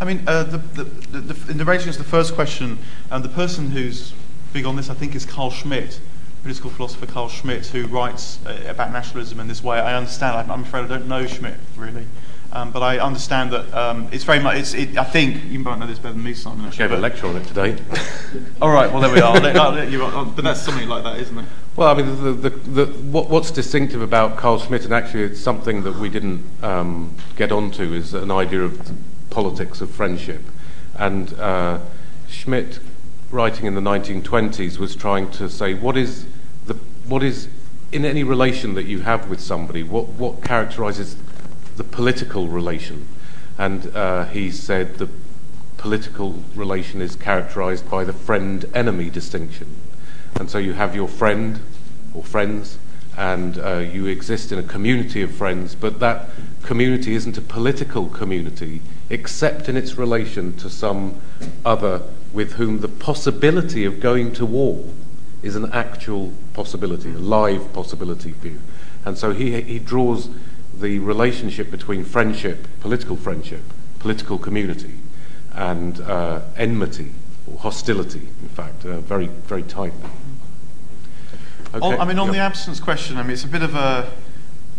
[0.00, 2.78] I mean, uh, the, the, the, in relation to the first question,
[3.10, 4.12] um, the person who's
[4.52, 6.00] big on this, I think, is Carl Schmitt
[6.42, 9.78] political philosopher Carl Schmitt, who writes uh, about nationalism in this way.
[9.78, 10.36] I understand.
[10.36, 12.06] I'm, I'm, afraid I don't know Schmitt really,
[12.52, 14.56] Um, but I understand that um, it's very much.
[14.56, 16.66] It's, it, I think you might know this better than me, Simon.
[16.66, 17.76] Actually, gave a lecture on it today.
[18.62, 18.90] All right.
[18.90, 19.34] Well, there we are.
[19.34, 21.44] I'll let, I'll let you, but that's something like that, isn't it?
[21.80, 25.40] Well, I mean, the, the, the, what, what's distinctive about Carl Schmitt, and actually it's
[25.40, 28.92] something that we didn't um, get onto, is an idea of
[29.30, 30.42] politics of friendship.
[30.98, 31.78] And uh,
[32.28, 32.80] Schmitt,
[33.30, 36.26] writing in the 1920s, was trying to say what is
[36.66, 36.74] the
[37.08, 37.48] what is
[37.92, 41.16] in any relation that you have with somebody, what what characterizes
[41.76, 43.08] the political relation?
[43.56, 45.08] And uh, he said the
[45.78, 49.76] political relation is characterized by the friend-enemy distinction.
[50.36, 51.60] And so you have your friend
[52.14, 52.78] or friends,
[53.16, 56.28] and uh, you exist in a community of friends, but that
[56.62, 61.20] community isn't a political community except in its relation to some
[61.64, 62.02] other
[62.32, 64.84] with whom the possibility of going to war
[65.42, 68.60] is an actual possibility, a live possibility for you.
[69.04, 70.28] And so he, he draws
[70.78, 73.62] the relationship between friendship, political friendship,
[73.98, 74.94] political community,
[75.52, 77.12] and uh, enmity
[77.50, 80.10] or hostility, in fact, uh, very, very tightly.
[81.72, 81.98] Okay.
[81.98, 82.34] I mean, on yep.
[82.34, 84.10] the absence question, I mean, it's a bit of a.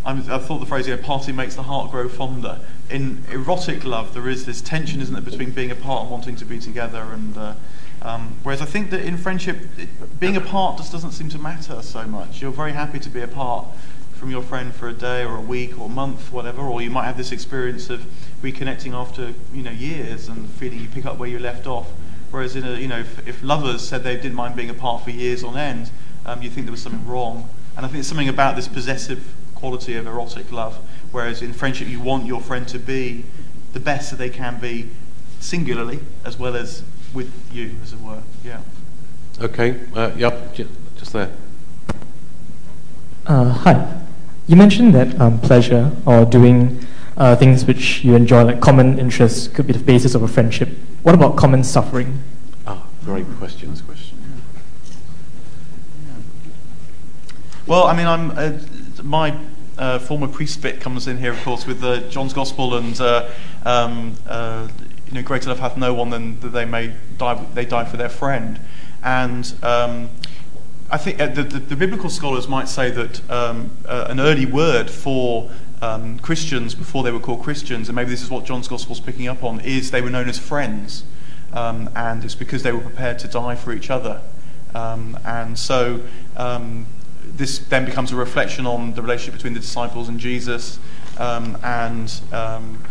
[0.03, 4.13] I, mean, thought the phrase, "A party makes the heart grow fonder." In erotic love,
[4.13, 7.37] there is this tension, isn't there, between being apart and wanting to be together, and
[7.37, 7.53] uh,
[8.01, 11.81] um, whereas I think that in friendship, it, being apart just doesn't seem to matter
[11.81, 12.41] so much.
[12.41, 13.67] You're very happy to be apart
[14.13, 16.89] from your friend for a day or a week or a month, whatever, or you
[16.89, 18.05] might have this experience of
[18.41, 21.89] reconnecting after you know years and feeling you pick up where you left off.
[22.31, 25.11] Whereas in a, you know, if, if lovers said they didn't mind being apart for
[25.11, 25.91] years on end,
[26.25, 27.49] um, you think there was something wrong.
[27.75, 30.77] And I think it's something about this possessive quality of erotic love,
[31.11, 33.25] whereas in friendship you want your friend to be
[33.73, 34.89] the best that they can be
[35.39, 38.21] singularly as well as with you, as it were.
[38.43, 38.61] Yeah.
[39.39, 39.79] Okay.
[39.95, 40.53] Uh, yep.
[40.97, 41.31] Just there.
[43.25, 44.01] Uh, hi.
[44.47, 46.85] You mentioned that um, pleasure or doing
[47.17, 50.69] uh, things which you enjoy, like common interests, could be the basis of a friendship.
[51.03, 52.21] What about common suffering?
[52.65, 53.75] Ah, great question.
[53.77, 54.17] question.
[57.71, 58.59] Well, I mean, I'm uh,
[59.01, 59.33] my
[59.77, 63.29] uh, former priest bit comes in here, of course, with uh, John's Gospel and uh,
[63.63, 64.67] um, uh,
[65.07, 67.41] you know, greater love hath no one than that they may die.
[67.53, 68.59] They die for their friend,
[69.01, 70.09] and um,
[70.89, 74.91] I think uh, the, the, the, biblical scholars might say that um, an early word
[74.91, 75.49] for
[75.81, 78.99] um, Christians before they were called Christians, and maybe this is what John's Gospel is
[78.99, 81.05] picking up on, is they were known as friends,
[81.53, 84.19] um, and it's because they were prepared to die for each other,
[84.75, 86.01] um, and so
[86.35, 86.85] um,
[87.41, 90.77] this then becomes a reflection on the relationship between the disciples and Jesus,
[91.17, 92.81] um, and um,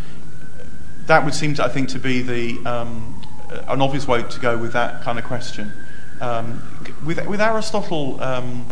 [1.07, 3.23] that would seem to, I think, to be the um,
[3.69, 5.73] an obvious way to go with that kind of question.
[6.21, 6.63] Um,
[7.07, 8.21] with with Aristotle.
[8.23, 8.67] Um,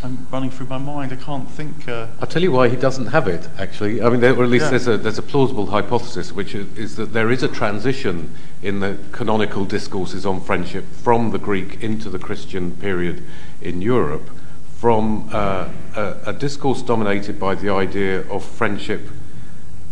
[0.00, 1.12] I'm running through my mind.
[1.12, 1.88] I can't think.
[1.88, 3.48] Uh, I'll tell you why he doesn't have it.
[3.58, 4.70] Actually, I mean, there, or at least yeah.
[4.70, 8.32] there's a there's a plausible hypothesis, which is, is, that there is a transition
[8.62, 13.24] in the canonical discourses on friendship from the Greek into the Christian period
[13.60, 14.30] in Europe,
[14.78, 19.08] from uh, a, a, discourse dominated by the idea of friendship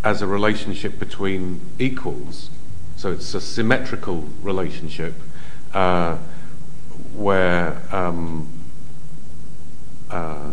[0.04, 2.50] as a relationship between equals.
[2.94, 5.14] So it's a symmetrical relationship
[5.74, 6.18] uh,
[7.16, 8.48] where um,
[10.08, 10.52] uh,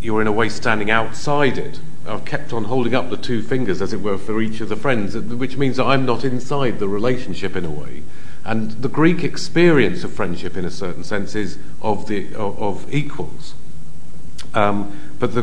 [0.00, 1.80] you're in a way standing outside it.
[2.08, 4.76] I've kept on holding up the two fingers, as it were, for each of the
[4.76, 8.02] friends, which means that I'm not inside the relationship in a way.
[8.44, 12.94] And the Greek experience of friendship, in a certain sense, is of, the, of, of
[12.94, 13.54] equals.
[14.54, 15.42] Um, but the,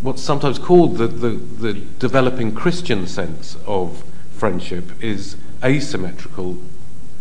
[0.00, 6.58] what's sometimes called the, the, the developing Christian sense of friendship is asymmetrical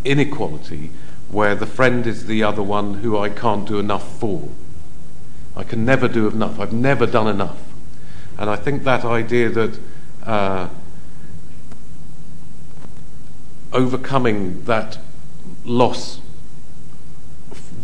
[0.05, 0.91] inequality,
[1.29, 4.49] where the friend is the other one who I can't do enough for.
[5.55, 6.59] I can never do enough.
[6.59, 7.57] I've never done enough.
[8.37, 9.79] And I think that idea that
[10.23, 10.69] uh,
[13.71, 14.97] overcoming that
[15.63, 16.19] loss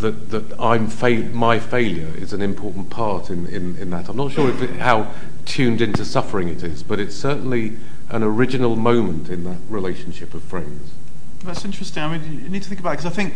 [0.01, 4.09] that, that I'm fa- my failure is an important part in, in, in that.
[4.09, 5.11] I'm not sure it, how
[5.45, 7.77] tuned into suffering it is, but it's certainly
[8.09, 10.91] an original moment in that relationship of friends.
[11.43, 12.03] That's interesting.
[12.03, 13.35] I mean, you need to think about it because I think,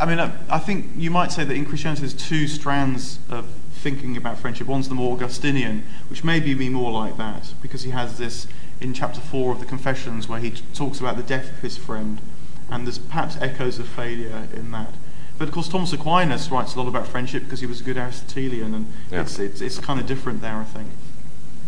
[0.00, 3.46] I mean, I, I, think you might say that in Christianity there's two strands of
[3.90, 4.66] thinking about friendship.
[4.66, 8.48] One's the more Augustinian, which maybe be more like that because he has this
[8.80, 11.76] in chapter four of the Confessions where he t- talks about the death of his
[11.76, 12.20] friend
[12.68, 14.92] and there's perhaps echoes of failure in that.
[15.38, 17.96] But of course, Thomas Aquinas writes a lot about friendship because he was a good
[17.96, 19.20] Aristotelian, and yeah.
[19.20, 20.88] it's, it's, it's kind of different there, I think.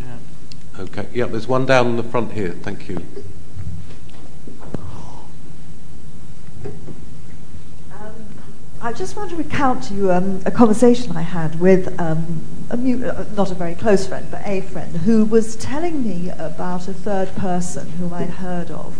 [0.00, 0.80] Yeah.
[0.80, 1.06] Okay.
[1.12, 2.50] Yeah, there's one down in the front here.
[2.50, 3.04] Thank you.
[7.92, 8.12] Um,
[8.80, 12.76] I just want to recount to you um, a conversation I had with um, a
[12.76, 16.86] mu- uh, not a very close friend, but a friend who was telling me about
[16.86, 18.96] a third person whom I'd heard of.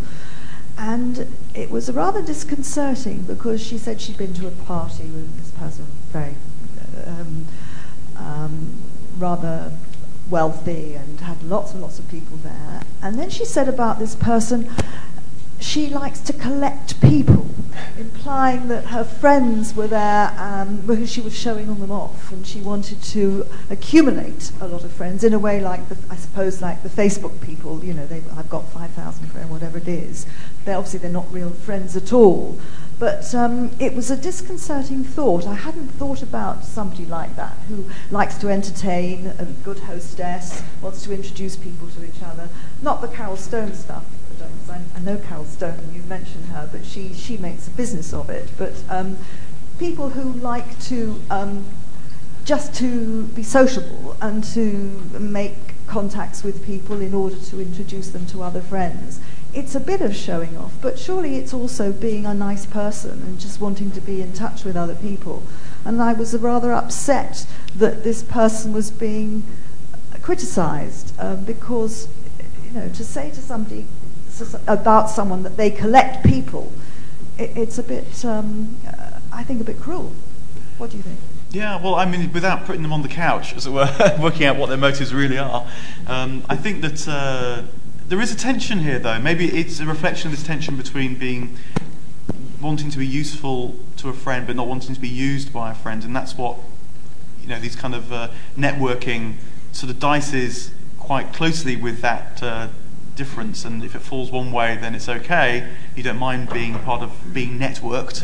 [0.76, 5.52] And it was rather disconcerting because she said she'd been to a party with this
[5.52, 6.34] person, very
[7.06, 7.46] um,
[8.16, 8.82] um,
[9.16, 9.72] rather
[10.28, 12.82] wealthy, and had lots and lots of people there.
[13.00, 14.68] And then she said about this person,
[15.60, 17.48] she likes to collect people,
[17.98, 22.60] implying that her friends were there um, who she was showing them off, and she
[22.60, 26.82] wanted to accumulate a lot of friends in a way like, the, I suppose, like
[26.82, 27.84] the Facebook people.
[27.84, 30.26] You know, I've got 5,000 friends, whatever it is.
[30.64, 32.58] They're obviously they're not real friends at all.
[32.98, 35.46] But um, it was a disconcerting thought.
[35.46, 41.04] I hadn't thought about somebody like that who likes to entertain, a good hostess, wants
[41.04, 42.48] to introduce people to each other.
[42.82, 44.04] Not the Carole Stone stuff,
[44.70, 48.30] I, I know Carole Stone, you mentioned her, but she, she makes a business of
[48.30, 48.50] it.
[48.56, 49.16] But um,
[49.78, 51.64] people who like to um,
[52.48, 54.62] just to be sociable and to
[55.18, 55.54] make
[55.86, 59.20] contacts with people in order to introduce them to other friends.
[59.52, 63.38] It's a bit of showing off, but surely it's also being a nice person and
[63.38, 65.42] just wanting to be in touch with other people.
[65.84, 69.44] And I was rather upset that this person was being
[70.22, 72.08] criticized um, because,
[72.64, 73.86] you know, to say to somebody,
[74.66, 76.72] about someone that they collect people,
[77.38, 78.76] it, it's a bit, um,
[79.32, 80.12] I think, a bit cruel.
[80.78, 81.18] What do you think?
[81.50, 83.88] Yeah, well, I mean, without putting them on the couch, as it were,
[84.20, 85.66] working out what their motives really are,
[86.06, 87.62] um, I think that uh,
[88.06, 89.18] there is a tension here, though.
[89.18, 91.56] Maybe it's a reflection of this tension between being
[92.60, 95.74] wanting to be useful to a friend, but not wanting to be used by a
[95.74, 96.58] friend, and that's what
[97.40, 99.34] you know these kind of uh, networking
[99.72, 102.68] sort of dices quite closely with that uh,
[103.18, 105.68] difference, and if it falls one way, then it's okay.
[105.94, 108.22] You don't mind being part of being networked,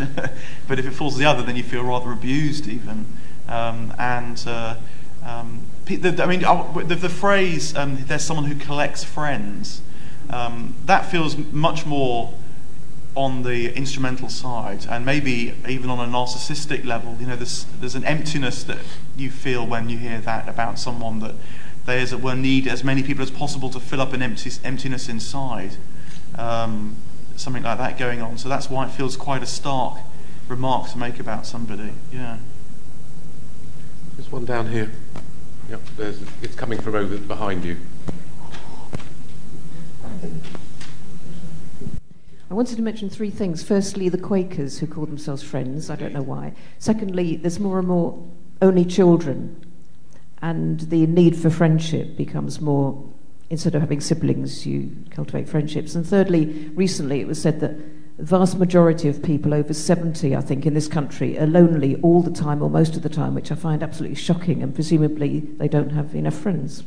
[0.69, 3.05] but if it falls the other, then you feel rather abused, even.
[3.49, 4.77] Um, and uh,
[5.23, 6.41] um, the, I mean,
[6.89, 9.83] the, the phrase um, "there's someone who collects friends,"
[10.31, 12.33] um, that feels much more
[13.17, 17.17] on the instrumental side, and maybe even on a narcissistic level.
[17.21, 18.79] You know, there's there's an emptiness that
[19.17, 21.35] you feel when you hear that about someone that
[21.87, 24.51] they, as it were, need as many people as possible to fill up an empty,
[24.65, 25.77] emptiness inside.
[26.37, 26.97] Um,
[27.37, 28.39] something like that going on.
[28.39, 29.99] So that's why it feels quite a stark
[30.49, 31.93] remark to make about somebody.
[32.13, 32.39] Yeah.
[34.17, 34.93] There's one down here.
[35.69, 37.77] Yep, there's, it's coming from over behind you.
[42.51, 43.63] I wanted to mention three things.
[43.63, 45.91] Firstly, the Quakers who call themselves friends.
[45.91, 46.53] I don't know why.
[46.79, 48.23] Secondly, there's more and more
[48.63, 49.64] only children
[50.45, 53.03] and the need for friendship becomes more
[53.49, 55.95] instead of having siblings you cultivate friendships.
[55.95, 57.79] And thirdly recently it was said that
[58.19, 62.23] the vast majority of people over 70 i think in this country are lonely all
[62.23, 65.67] the time or most of the time which i find absolutely shocking and presumably they
[65.67, 66.85] don't have enough friends.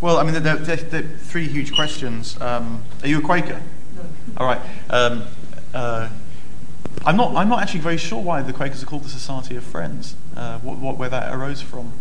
[0.00, 2.40] Well i mean there are three huge questions.
[2.40, 3.60] Um, are you a quaker?
[3.96, 4.02] No.
[4.38, 4.60] all right.
[4.88, 5.24] Um,
[5.74, 6.08] uh,
[7.04, 9.64] I'm not, I'm not actually very sure why the Quakers are called the Society of
[9.64, 11.92] Friends, uh, what, what, where that arose from.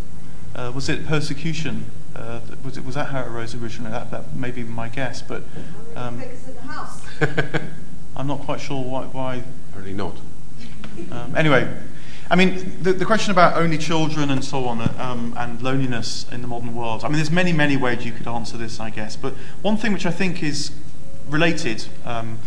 [0.56, 1.86] Uh, was it persecution?
[2.16, 3.91] Uh, was, it, was that how it arose originally?
[3.91, 5.43] That, that may be my guess, but
[5.95, 6.22] um,
[8.16, 9.06] I'm not quite sure why.
[9.06, 10.18] why Apparently not.
[11.10, 11.74] Um, anyway,
[12.30, 16.41] I mean, the, the, question about only children and so on, um, and loneliness in
[16.41, 17.04] the modern world.
[17.04, 19.16] I mean, there's many, many ways you could answer this, I guess.
[19.16, 20.72] But one thing which I think is
[21.30, 22.39] related um,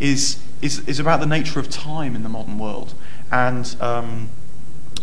[0.00, 2.94] is is, is about the nature of time in the modern world.
[3.30, 4.30] And um,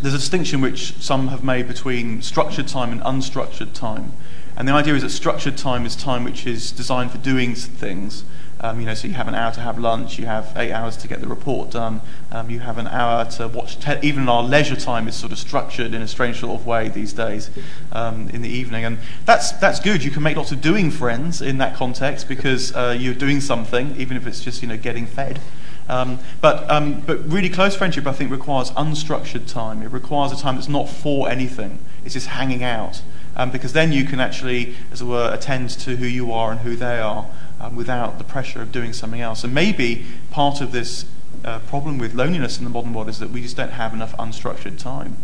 [0.01, 4.13] there's a distinction which some have made between structured time and unstructured time.
[4.55, 8.23] And the idea is that structured time is time which is designed for doing things,
[8.59, 10.97] um, you know, so you have an hour to have lunch, you have eight hours
[10.97, 12.01] to get the report done,
[12.31, 13.79] um, you have an hour to watch.
[13.79, 16.89] Te- even our leisure time is sort of structured in a strange sort of way
[16.89, 17.51] these days
[17.91, 20.03] um, in the evening, and that's that's good.
[20.03, 23.95] You can make lots of doing friends in that context because uh, you're doing something,
[23.97, 25.39] even if it's just you know getting fed.
[25.89, 29.81] Um, but, um, but really close friendship, I think, requires unstructured time.
[29.81, 31.79] It requires a time that's not for anything.
[32.03, 33.01] It's just hanging out.
[33.35, 36.61] Um, because then you can actually, as it were, attend to who you are and
[36.61, 37.27] who they are
[37.61, 39.43] um, without the pressure of doing something else.
[39.43, 41.05] And maybe part of this
[41.45, 44.15] uh, problem with loneliness in the modern world is that we just don't have enough
[44.17, 45.15] unstructured time.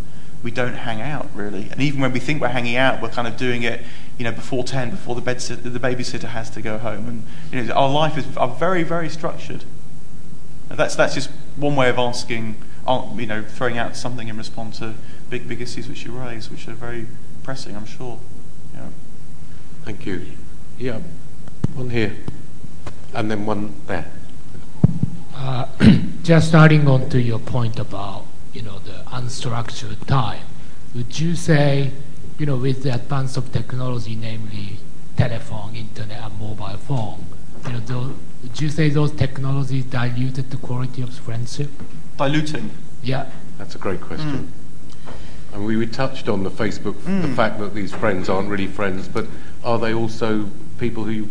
[0.44, 3.30] We don't hang out really, and even when we think we're hanging out, we're kind
[3.30, 3.82] of doing it,
[4.18, 7.74] you know, before ten, before the the babysitter has to go home, and you know,
[7.74, 9.64] our life is are very, very structured.
[10.74, 12.56] And that's that's just one way of asking,
[13.16, 14.96] you know, throwing out something in response to
[15.30, 17.06] big, big issues which you raise, which are very
[17.44, 18.20] pressing, I'm sure.
[18.74, 18.88] Yeah.
[19.84, 20.26] Thank you.
[20.80, 21.02] Yeah,
[21.76, 22.16] one here,
[23.14, 24.12] and then one there.
[25.36, 25.68] Uh,
[26.24, 30.48] just starting on to your point about you know the unstructured time,
[30.96, 31.92] would you say
[32.40, 34.80] you know with the advance of technology, namely
[35.18, 37.26] telephone, internet, and mobile phone,
[37.68, 41.70] you know, those, would you say those technologies diluted the quality of friendship?
[42.18, 42.70] Diluting.
[43.02, 43.30] Yeah.
[43.58, 44.52] That's a great question.
[45.08, 45.54] Mm.
[45.54, 47.36] And we, we touched on the Facebook, the Mm.
[47.36, 49.28] fact that these friends aren't really friends, but
[49.64, 51.28] are they also people who are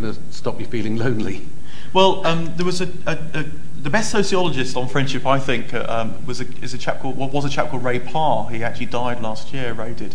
[0.00, 1.46] going to stop you feeling lonely?
[1.92, 3.44] Well, um, there was a, a, a
[3.82, 7.16] the best sociologist on friendship, I think, uh, um, was a, is a chap called
[7.16, 8.46] well, was a chap called Ray Pahl.
[8.46, 9.72] He actually died last year.
[9.72, 10.14] Ray did,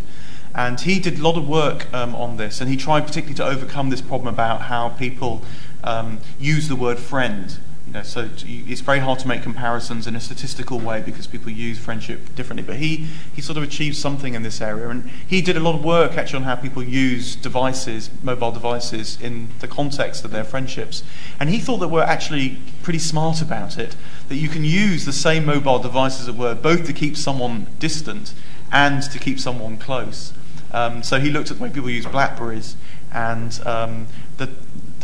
[0.54, 3.46] and he did a lot of work um, on this, and he tried particularly to
[3.46, 5.42] overcome this problem about how people
[5.86, 7.58] um, use the word friend.
[7.88, 11.52] You know, so it's very hard to make comparisons in a statistical way because people
[11.52, 12.66] use friendship differently.
[12.66, 15.76] But he, he sort of achieved something in this area, and he did a lot
[15.76, 20.44] of work actually on how people use devices, mobile devices, in the context of their
[20.44, 21.04] friendships.
[21.40, 23.96] And he thought that we're actually pretty smart about it.
[24.30, 27.68] That you can use the same mobile device, as it were, both to keep someone
[27.78, 28.34] distant
[28.72, 30.34] and to keep someone close.
[30.72, 32.76] Um, so he looked at the way people use Blackberries
[33.14, 34.08] and um,
[34.38, 34.50] the,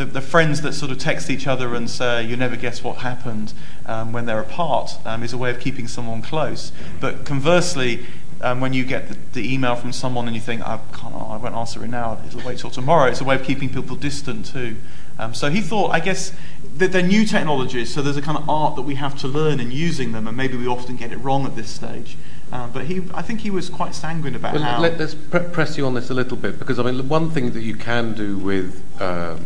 [0.05, 2.97] the, the, friends that sort of text each other and say, you never guess what
[2.97, 3.53] happened
[3.85, 6.71] um, when they're apart, um, is a way of keeping someone close.
[6.99, 8.05] But conversely,
[8.41, 11.37] um, when you get the, the, email from someone and you think, I, can't, I
[11.37, 14.47] won't answer it now, it'll wait till tomorrow, it's a way of keeping people distant
[14.47, 14.77] too.
[15.19, 16.33] Um, so he thought, I guess,
[16.77, 19.59] that they're new technologies, so there's a kind of art that we have to learn
[19.59, 22.17] in using them, and maybe we often get it wrong at this stage.
[22.51, 24.81] Um, but he, I think he was quite sanguine about well, how.
[24.81, 27.51] Let, us pre- press you on this a little bit because I mean, one thing
[27.51, 29.45] that you can do with um,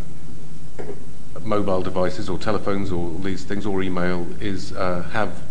[1.46, 5.42] mobile devices or telephones or these things or email is uh, have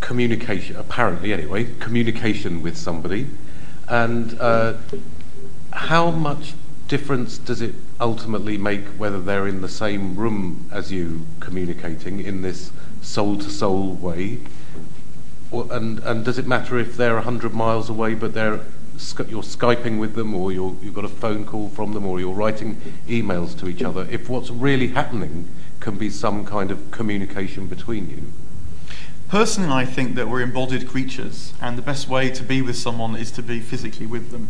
[0.00, 0.76] communication.
[0.76, 3.28] Apparently, anyway, communication with somebody,
[3.88, 4.74] and uh,
[5.72, 6.54] how much
[6.88, 12.42] difference does it ultimately make whether they're in the same room as you communicating in
[12.42, 12.70] this
[13.00, 14.38] soul to soul way?
[15.50, 18.60] Or, and, and does it matter if they're 100 miles away but they're,
[19.28, 22.34] you're Skyping with them or you're, you've got a phone call from them or you're
[22.34, 24.06] writing emails to each other?
[24.10, 25.48] If what's really happening
[25.80, 28.32] can be some kind of communication between you?
[29.28, 33.16] Personally, I think that we're embodied creatures, and the best way to be with someone
[33.16, 34.48] is to be physically with them.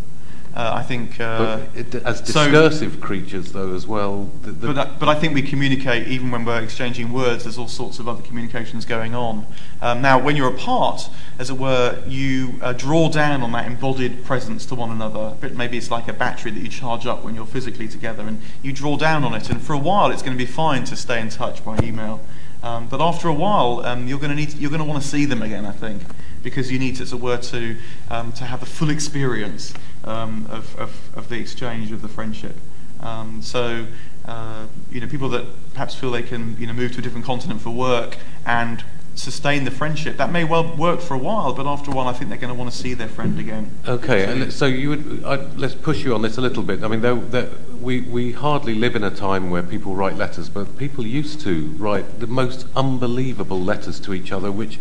[0.55, 4.31] Uh, I think uh, it, as discursive so, creatures, though, as well.
[4.43, 7.43] The, the but, but I think we communicate even when we're exchanging words.
[7.43, 9.49] There's all sorts of other communications going on.
[9.83, 11.11] Um, now, when you're apart,
[11.41, 15.37] as it were, you uh, draw down on that embodied presence to one another.
[15.41, 18.41] But maybe it's like a battery that you charge up when you're physically together, and
[18.63, 19.51] you draw down on it.
[19.51, 22.21] And for a while, it's going to be fine to stay in touch by email.
[22.63, 25.09] Um, but after a while, um, you're going to need you're going to want to
[25.09, 25.67] see them again.
[25.67, 26.03] I think
[26.45, 27.77] because you need, as it were, to
[28.09, 29.75] um, to have the full experience
[30.05, 32.57] um, of, of, of the exchange of the friendship.
[33.01, 33.87] Um, so
[34.25, 37.27] uh, you know, people that perhaps feel they can you know move to a different
[37.27, 38.17] continent for work
[38.47, 38.83] and
[39.15, 40.17] sustain the friendship.
[40.17, 42.53] That may well work for a while, but after a while, I think they're going
[42.53, 43.71] to want to see their friend again.
[43.87, 46.83] Okay, and so you would uh, let's push you on this a little bit.
[46.83, 47.51] I mean, there, there,
[47.81, 51.67] we we hardly live in a time where people write letters, but people used to
[51.79, 54.79] write the most unbelievable letters to each other, which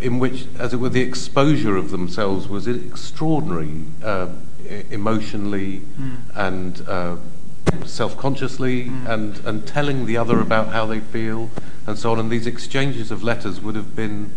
[0.00, 4.28] in which, as it were, the exposure of themselves was extraordinary, uh,
[4.90, 6.16] emotionally mm.
[6.34, 6.88] and.
[6.88, 7.16] Uh,
[7.86, 9.08] self-consciously mm.
[9.08, 11.50] and, and telling the other about how they feel
[11.86, 12.20] and so on.
[12.20, 14.32] And these exchanges of letters would have been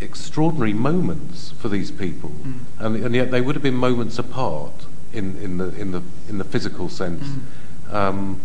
[0.00, 2.60] extraordinary moments for these people, mm.
[2.78, 6.38] and, and yet they would have been moments apart in, in the in the in
[6.38, 7.24] the physical sense.
[7.24, 7.94] Mm.
[7.94, 8.40] Um,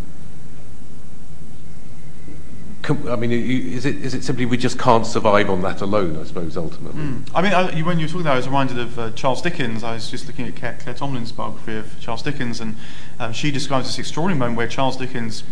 [2.90, 6.18] I mean, is it is it simply we just can't survive on that alone?
[6.18, 7.02] I suppose ultimately.
[7.02, 7.30] Mm.
[7.34, 9.84] I mean, I, when you were talking, that, I was reminded of uh, Charles Dickens.
[9.84, 12.76] I was just looking at Claire, Claire Tomalin's biography of Charles Dickens, and
[13.20, 15.44] um, she describes this extraordinary moment where Charles Dickens'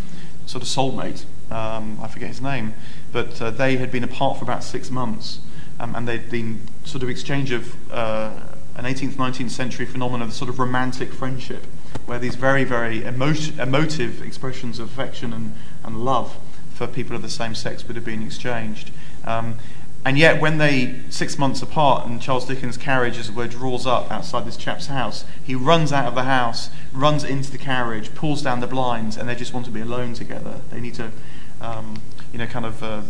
[0.45, 2.73] sort of soulmate, um, I forget his name,
[3.11, 5.39] but uh, they had been apart for about six months,
[5.79, 8.39] um, and they'd been sort of exchange of uh,
[8.75, 11.65] an 18th, 19th century phenomenon of sort of romantic friendship,
[12.05, 16.37] where these very, very emo- emotive expressions of affection and, and love
[16.76, 18.91] for people of the same sex would have been exchanged.
[19.23, 19.57] Um,
[20.06, 23.88] and yet, when they, six months apart, and Charles Dickens' carriage, as it were, draws
[23.88, 28.14] up outside this chap's house, he runs out of the house, runs into the carriage,
[28.14, 30.61] pulls down the blinds, and they just want to be alone together.
[30.69, 31.11] They need to,
[31.60, 32.84] um, you know, kind of.
[32.84, 33.02] Uh,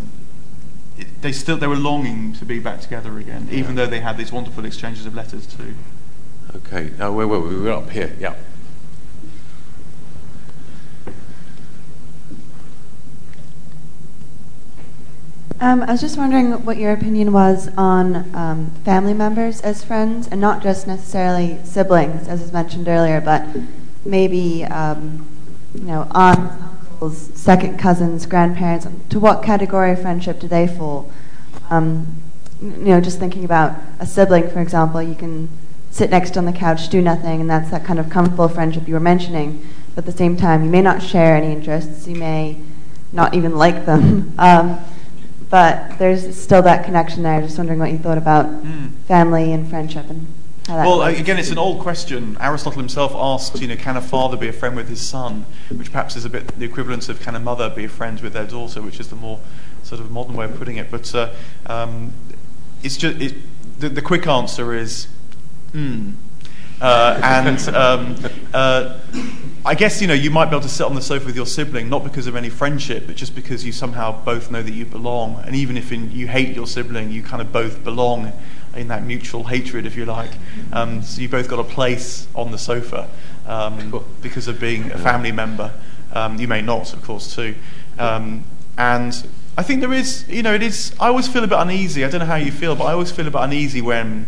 [0.97, 3.83] it, they still they were longing to be back together again, even yeah.
[3.83, 5.75] though they had these wonderful exchanges of letters too.
[6.55, 7.55] Okay, now where were we?
[7.55, 8.15] We were up here.
[8.17, 8.35] Yeah.
[15.59, 20.41] I was just wondering what your opinion was on um, family members as friends, and
[20.41, 23.45] not just necessarily siblings, as was mentioned earlier, but
[24.03, 25.25] maybe um,
[25.73, 26.53] you know aunts,
[26.89, 28.87] people's second cousins, grandparents.
[29.09, 31.11] To what category of friendship do they fall?
[31.69, 32.21] Um,
[32.61, 35.49] you know, just thinking about a sibling, for example, you can
[35.89, 38.93] sit next on the couch, do nothing, and that's that kind of comfortable friendship you
[38.93, 39.65] were mentioning.
[39.93, 42.07] But at the same time, you may not share any interests.
[42.07, 42.59] You may
[43.13, 44.33] not even like them.
[44.37, 44.83] Um,
[45.55, 47.39] but there's still that connection there.
[47.39, 48.91] Just wondering what you thought about mm.
[49.07, 50.27] family and friendship and
[50.67, 50.85] how that.
[50.85, 52.35] Well, again, it's an old question.
[52.41, 55.45] Aristotle himself asked, you know, can a father be a friend with his son?
[55.69, 58.33] Which perhaps is a bit the equivalent of can a mother be a friend with
[58.33, 59.39] their daughter, which is the more
[59.83, 60.91] sort of modern way of putting it.
[60.91, 61.31] But uh,
[61.67, 62.11] um,
[62.83, 63.35] it's just it,
[63.79, 65.07] the, the, quick answer is,
[65.71, 66.15] hmm.
[66.81, 68.15] Uh, and um,
[68.53, 68.99] uh,
[69.65, 71.45] I guess you know you might be able to sit on the sofa with your
[71.45, 74.85] sibling not because of any friendship, but just because you somehow both know that you
[74.85, 75.41] belong.
[75.45, 78.31] And even if in, you hate your sibling, you kind of both belong
[78.75, 80.31] in that mutual hatred, if you like.
[80.73, 83.09] Um, so you both got a place on the sofa
[83.47, 85.71] um, because of being a family member.
[86.13, 87.55] Um, you may not, of course, too.
[87.97, 88.43] Um,
[88.77, 89.27] and
[89.57, 90.93] I think there is, you know, it is.
[90.99, 92.03] I always feel a bit uneasy.
[92.03, 94.27] I don't know how you feel, but I always feel a bit uneasy when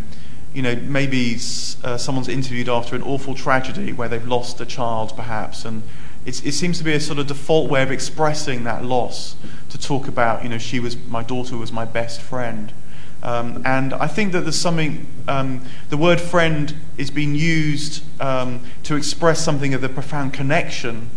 [0.57, 1.35] you know, maybe
[1.83, 5.83] uh, someone's interviewed after an awful tragedy where they've lost a child, perhaps, and
[6.25, 9.35] it seems to be a sort of default way of expressing that loss
[9.69, 12.73] to talk about, you know, she was my daughter was my best friend.
[13.21, 18.61] Um, and I think that there's something, um, the word friend is being used um,
[18.83, 21.11] to express something of the profound connection,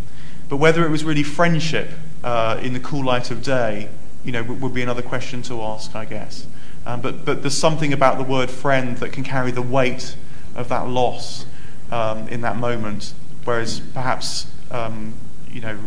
[0.51, 1.91] but whether it was really friendship
[2.23, 3.89] uh, in the cool light of day,
[4.23, 6.47] you know, would be another question to ask, I guess.
[6.91, 10.17] Um, but, but there's something about the word friend that can carry the weight
[10.57, 11.47] of that loss
[11.93, 13.15] um, in that moment,
[13.45, 15.15] whereas perhaps, um,
[15.49, 15.79] you know,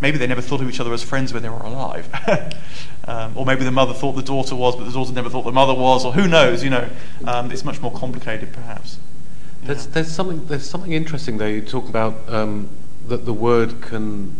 [0.00, 2.08] maybe they never thought of each other as friends when they were alive.
[3.08, 5.50] Um, or maybe the mother thought the daughter was, but the daughter never thought the
[5.50, 6.90] mother was, or who knows, you know.
[7.24, 8.98] Um, it's much more complicated, perhaps.
[9.62, 11.48] There's, there's, something, there's something interesting there.
[11.48, 12.68] You talk about um,
[13.06, 14.36] that the word can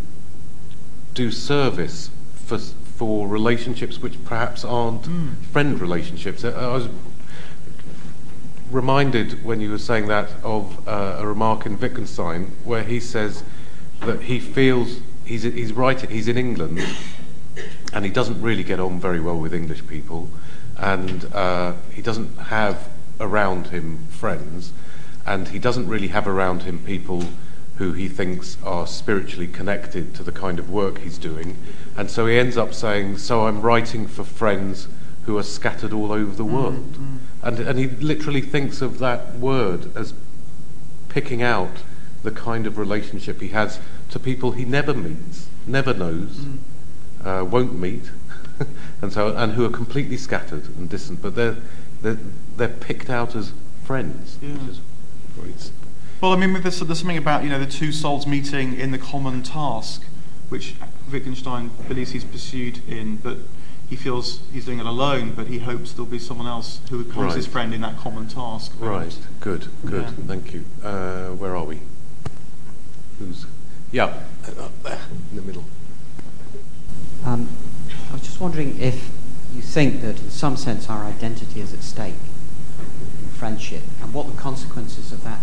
[1.14, 2.10] do service
[2.44, 2.58] for,
[2.98, 5.36] for relationships which perhaps aren't mm.
[5.52, 6.44] friend relationships.
[6.44, 6.88] I was
[8.72, 13.44] reminded when you were saying that of uh, a remark in Wittgenstein where he says
[14.00, 16.80] that he feels he's he's right he's in England
[17.92, 20.28] and he doesn't really get on very well with English people
[20.76, 22.88] and uh, he doesn't have
[23.20, 24.72] around him friends
[25.24, 27.24] and he doesn't really have around him people
[27.78, 31.56] who he thinks are spiritually connected to the kind of work he's doing.
[31.98, 34.86] And so he ends up saying, So I'm writing for friends
[35.24, 36.92] who are scattered all over the world.
[36.92, 37.16] Mm-hmm.
[37.42, 40.14] And, and he literally thinks of that word as
[41.08, 41.82] picking out
[42.22, 43.80] the kind of relationship he has
[44.10, 46.58] to people he never meets, never knows, mm.
[47.24, 48.10] uh, won't meet,
[49.02, 51.56] and so and who are completely scattered and distant, but they're
[52.02, 52.18] they're,
[52.56, 53.52] they're picked out as
[53.84, 54.50] friends, yeah.
[54.50, 54.80] which is
[55.34, 55.52] very
[56.20, 58.98] well, I mean, there's, there's something about you know the two souls meeting in the
[58.98, 60.04] common task,
[60.48, 60.74] which
[61.12, 63.38] Wittgenstein believes he's pursued in, but
[63.88, 67.28] he feels he's doing it alone, but he hopes there'll be someone else who becomes
[67.28, 67.36] right.
[67.36, 68.72] his friend in that common task.
[68.78, 69.16] Right.
[69.40, 69.68] Good.
[69.84, 70.02] Good.
[70.02, 70.10] Yeah.
[70.26, 70.64] Thank you.
[70.82, 71.80] Uh, where are we?
[73.18, 73.46] Who's?
[73.90, 74.20] Yeah,
[74.58, 75.64] up there in the middle.
[77.24, 77.48] Um,
[78.10, 79.10] I was just wondering if
[79.54, 82.14] you think that, in some sense, our identity is at stake
[83.22, 85.40] in friendship, and what the consequences of that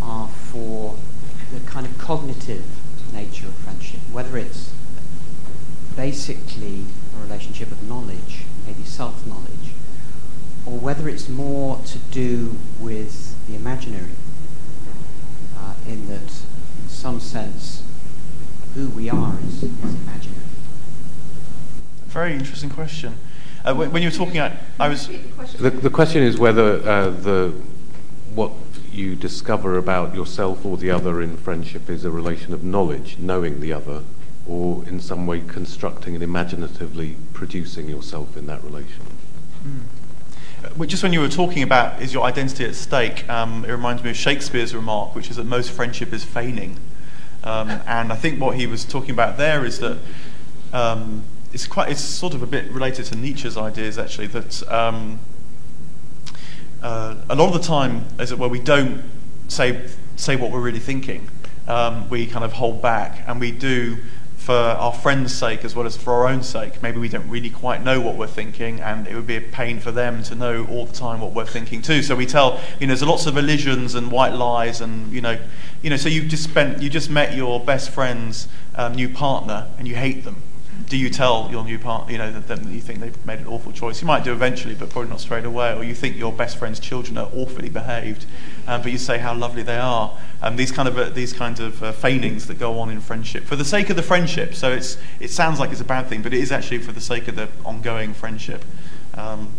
[0.00, 0.96] are for
[1.54, 2.64] the kind of cognitive
[3.12, 4.72] nature of friendship, whether it's
[5.96, 6.84] basically
[7.16, 9.72] a relationship of knowledge, maybe self knowledge,
[10.66, 14.16] or whether it's more to do with the imaginary,
[15.58, 16.20] uh, in that,
[16.82, 17.82] in some sense,
[18.74, 20.40] who we are is, is imaginary.
[22.06, 23.16] Very interesting question.
[23.64, 25.08] Uh, when, when, you were talking, I, I was.
[25.58, 27.54] The, the question is whether uh, the
[28.34, 28.52] what
[28.92, 33.60] you discover about yourself or the other in friendship is a relation of knowledge, knowing
[33.60, 34.02] the other,
[34.46, 39.04] or in some way constructing and imaginatively producing yourself in that relation.
[39.64, 40.86] Mm.
[40.86, 44.10] Just when you were talking about is your identity at stake, um, it reminds me
[44.10, 46.78] of Shakespeare's remark, which is that most friendship is feigning.
[47.44, 49.98] Um, and I think what he was talking about there is that
[50.72, 55.18] um, it's quite it's sort of a bit related to Nietzsche's ideas actually that um,
[56.82, 59.02] uh, a lot of the time, as it were, we don't
[59.48, 61.28] say say what we're really thinking.
[61.66, 63.98] Um, we kind of hold back, and we do
[64.36, 66.82] for our friends' sake as well as for our own sake.
[66.82, 69.78] Maybe we don't really quite know what we're thinking, and it would be a pain
[69.78, 72.02] for them to know all the time what we're thinking too.
[72.02, 75.38] So we tell, you know, there's lots of illusions and white lies, and you know,
[75.82, 75.96] you know.
[75.96, 79.94] So you just spent, you just met your best friend's um, new partner, and you
[79.94, 80.42] hate them,
[80.88, 83.46] do you tell your new partner, you know, that, that you think they've made an
[83.46, 84.00] awful choice?
[84.00, 85.74] You might do eventually, but probably not straight away.
[85.74, 88.26] Or you think your best friend's children are awfully behaved,
[88.66, 90.16] um, but you say how lovely they are.
[90.40, 93.44] Um, these kind of uh, these kinds of uh, feignings that go on in friendship
[93.44, 94.54] for the sake of the friendship.
[94.54, 97.00] So it's it sounds like it's a bad thing, but it is actually for the
[97.00, 98.64] sake of the ongoing friendship.
[99.14, 99.52] Um,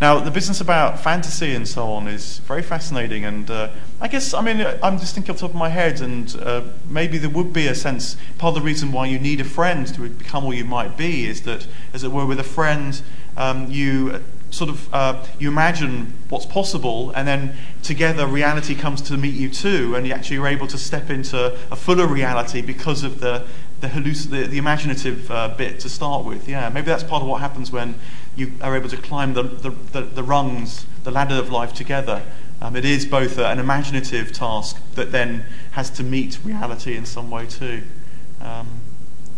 [0.00, 3.68] now, the business about fantasy and so on is very fascinating, and uh,
[4.00, 6.62] I guess, I mean, I'm just thinking off the top of my head, and uh,
[6.88, 9.86] maybe there would be a sense, part of the reason why you need a friend
[9.94, 13.02] to become all you might be is that, as it were, with a friend,
[13.36, 19.16] um, you sort of uh, you imagine what's possible, and then together reality comes to
[19.16, 23.02] meet you too, and you actually are able to step into a fuller reality because
[23.02, 23.46] of the
[23.80, 26.48] the, halluc- the, the imaginative uh, bit to start with.
[26.48, 27.94] Yeah, maybe that's part of what happens when
[28.40, 32.22] you are able to climb the, the, the, the rungs, the ladder of life together.
[32.62, 37.30] Um, it is both an imaginative task that then has to meet reality in some
[37.30, 37.82] way too.
[38.40, 38.80] Um,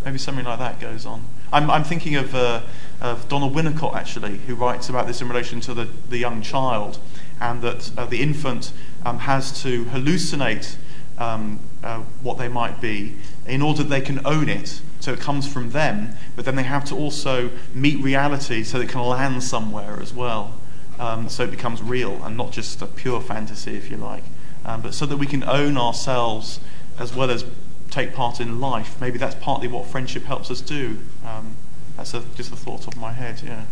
[0.05, 1.25] maybe something like that goes on.
[1.53, 2.63] I'm, I'm thinking of, uh,
[3.01, 6.99] of Donald Winnicott actually, who writes about this in relation to the, the young child,
[7.41, 8.73] and that uh, the infant
[9.05, 10.77] um, has to hallucinate
[11.19, 13.17] um, uh, what they might be
[13.47, 14.81] in order that they can own it.
[15.03, 18.87] So it comes from them, but then they have to also meet reality so they
[18.87, 20.55] can land somewhere as well.
[21.01, 24.23] Um, so it becomes real and not just a pure fantasy, if you like.
[24.65, 26.61] Um, but so that we can own ourselves
[27.01, 27.45] as well as
[27.91, 29.01] take part in life.
[29.01, 30.99] Maybe that's partly what friendship helps us do.
[31.27, 31.57] Um,
[31.97, 33.65] that's a, just a thought of my head, yeah.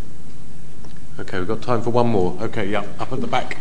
[1.20, 2.36] Okay, we've got time for one more.
[2.40, 3.59] Okay, yeah, up at the back.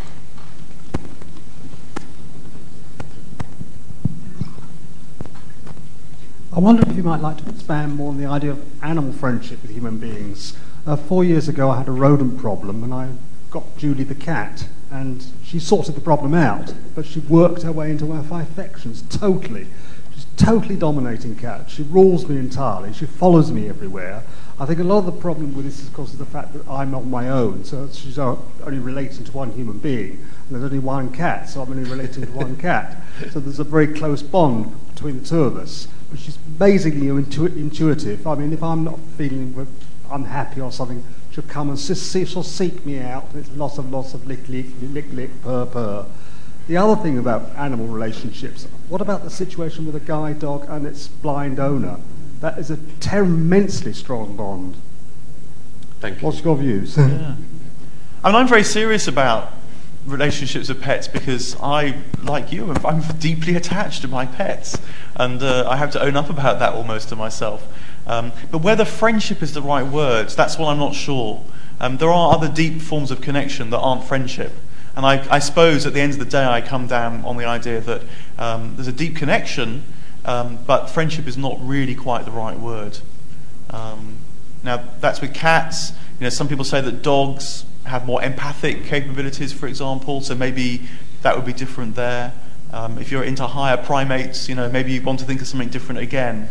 [6.52, 9.62] I wonder if you might like to expand more on the idea of animal friendship
[9.62, 10.58] with human beings.
[10.88, 13.10] Uh, four years ago, I had a rodent problem, and I
[13.52, 17.92] got Julie the cat, and she sorted the problem out, but she worked her way
[17.92, 19.68] into my affections totally.
[20.16, 21.70] She's totally dominating cat.
[21.70, 22.94] She rules me entirely.
[22.94, 24.24] She follows me everywhere.
[24.60, 26.68] I think a lot of the problem with this is because of the fact that
[26.68, 30.80] I'm on my own, so she's only relating to one human being, and there's only
[30.80, 33.04] one cat, so I'm only relating to one cat.
[33.30, 37.46] So there's a very close bond between the two of us which is amazingly intu-
[37.46, 38.26] intuitive.
[38.26, 39.68] I mean, if I'm not feeling
[40.12, 43.28] unhappy or something, she'll come and see, she'll seek me out.
[43.36, 46.06] It's lots of lots of lick, lick, lick, lick, purr, purr.
[46.68, 50.86] The other thing about animal relationships, what about the situation with a guide dog and
[50.86, 52.00] its blind owner?
[52.42, 52.78] That is a
[53.12, 54.78] immensely strong bond.
[56.00, 56.26] Thank you.
[56.28, 56.96] What's your views?
[56.98, 57.36] yeah.
[58.24, 59.52] I mean, I'm very serious about
[60.06, 64.78] relationships with pets because I, like you, I'm deeply attached to my pets,
[65.16, 67.68] and uh, I have to own up about that almost to myself.
[68.08, 71.44] Um, but whether friendship is the right word, that's what I'm not sure.
[71.80, 74.54] Um, there are other deep forms of connection that aren't friendship.
[74.96, 77.46] And I, I, suppose at the end of the day, I come down on the
[77.46, 78.02] idea that
[78.38, 79.84] um, there's a deep connection,
[80.26, 82.98] um, but friendship is not really quite the right word.
[83.70, 84.18] Um,
[84.64, 85.92] now, that's with cats.
[86.20, 90.88] You know, some people say that dogs have more empathic capabilities, for example, so maybe
[91.22, 92.34] that would be different there.
[92.72, 95.70] Um, if you're into higher primates, you know, maybe you want to think of something
[95.70, 96.50] different again.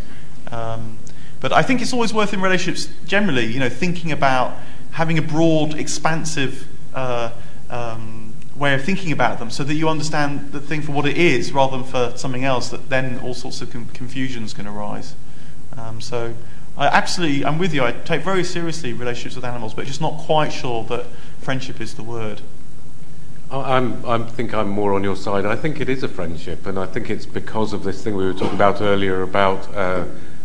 [0.51, 0.99] Um,
[1.41, 4.57] but I think it's always worth in relationships generally, you know, thinking about
[4.91, 7.31] having a broad, expansive uh,
[7.71, 11.17] um, way of thinking about them so that you understand the thing for what it
[11.17, 15.15] is rather than for something else that then all sorts of com- confusions can arise.
[15.77, 16.35] Um, so
[16.79, 17.83] I absolutely, I'm with you.
[17.83, 21.07] I take very seriously relationships with animals, but just not quite sure that
[21.41, 22.41] friendship is the word.
[23.51, 25.45] I'm, I think I'm more on your side.
[25.45, 28.25] I think it is a friendship, and I think it's because of this thing we
[28.25, 30.05] were talking about earlier about uh,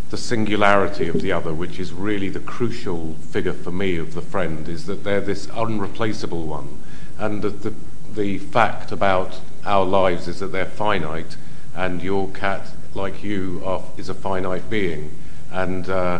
[0.10, 4.22] the singularity of the other, which is really the crucial figure for me of the
[4.22, 6.80] friend, is that they're this unreplaceable one,
[7.20, 7.76] and that the,
[8.12, 11.38] the fact about our lives is that they're finite,
[11.76, 15.12] and your cat, like you, are, is a finite being
[15.54, 16.20] and uh,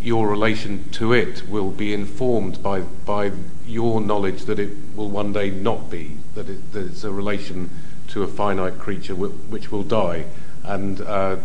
[0.00, 3.30] your relation to it will be informed by by
[3.66, 7.70] your knowledge that it will one day not be that, it, that it's a relation
[8.08, 10.24] to a finite creature w- which will die,
[10.64, 11.36] and uh,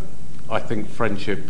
[0.50, 1.44] I think friendship.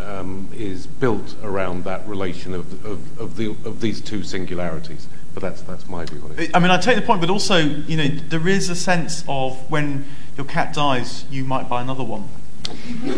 [0.00, 5.06] Um, is built around that relation of, of, of, the, of these two singularities.
[5.32, 6.50] But that's, that's my view on it.
[6.54, 9.70] I mean, I take the point, but also, you know, there is a sense of
[9.70, 10.04] when
[10.36, 12.28] your cat dies, you might buy another one.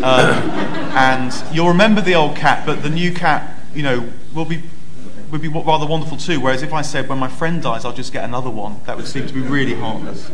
[0.03, 0.29] Um,
[0.95, 4.63] and you'll remember the old cat, but the new cat, you know, will be
[5.31, 6.39] would be rather wonderful too.
[6.39, 9.07] Whereas if I said when my friend dies, I'll just get another one, that would
[9.07, 10.29] seem to be really heartless.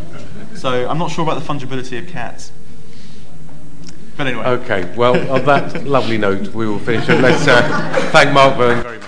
[0.55, 2.51] So I'm not sure about the fungibility of cats.
[4.17, 4.45] But anyway.
[4.45, 4.93] Okay.
[4.95, 7.07] Well, on that lovely note, we will finish.
[7.09, 9.01] And let's uh, thank Mark very much.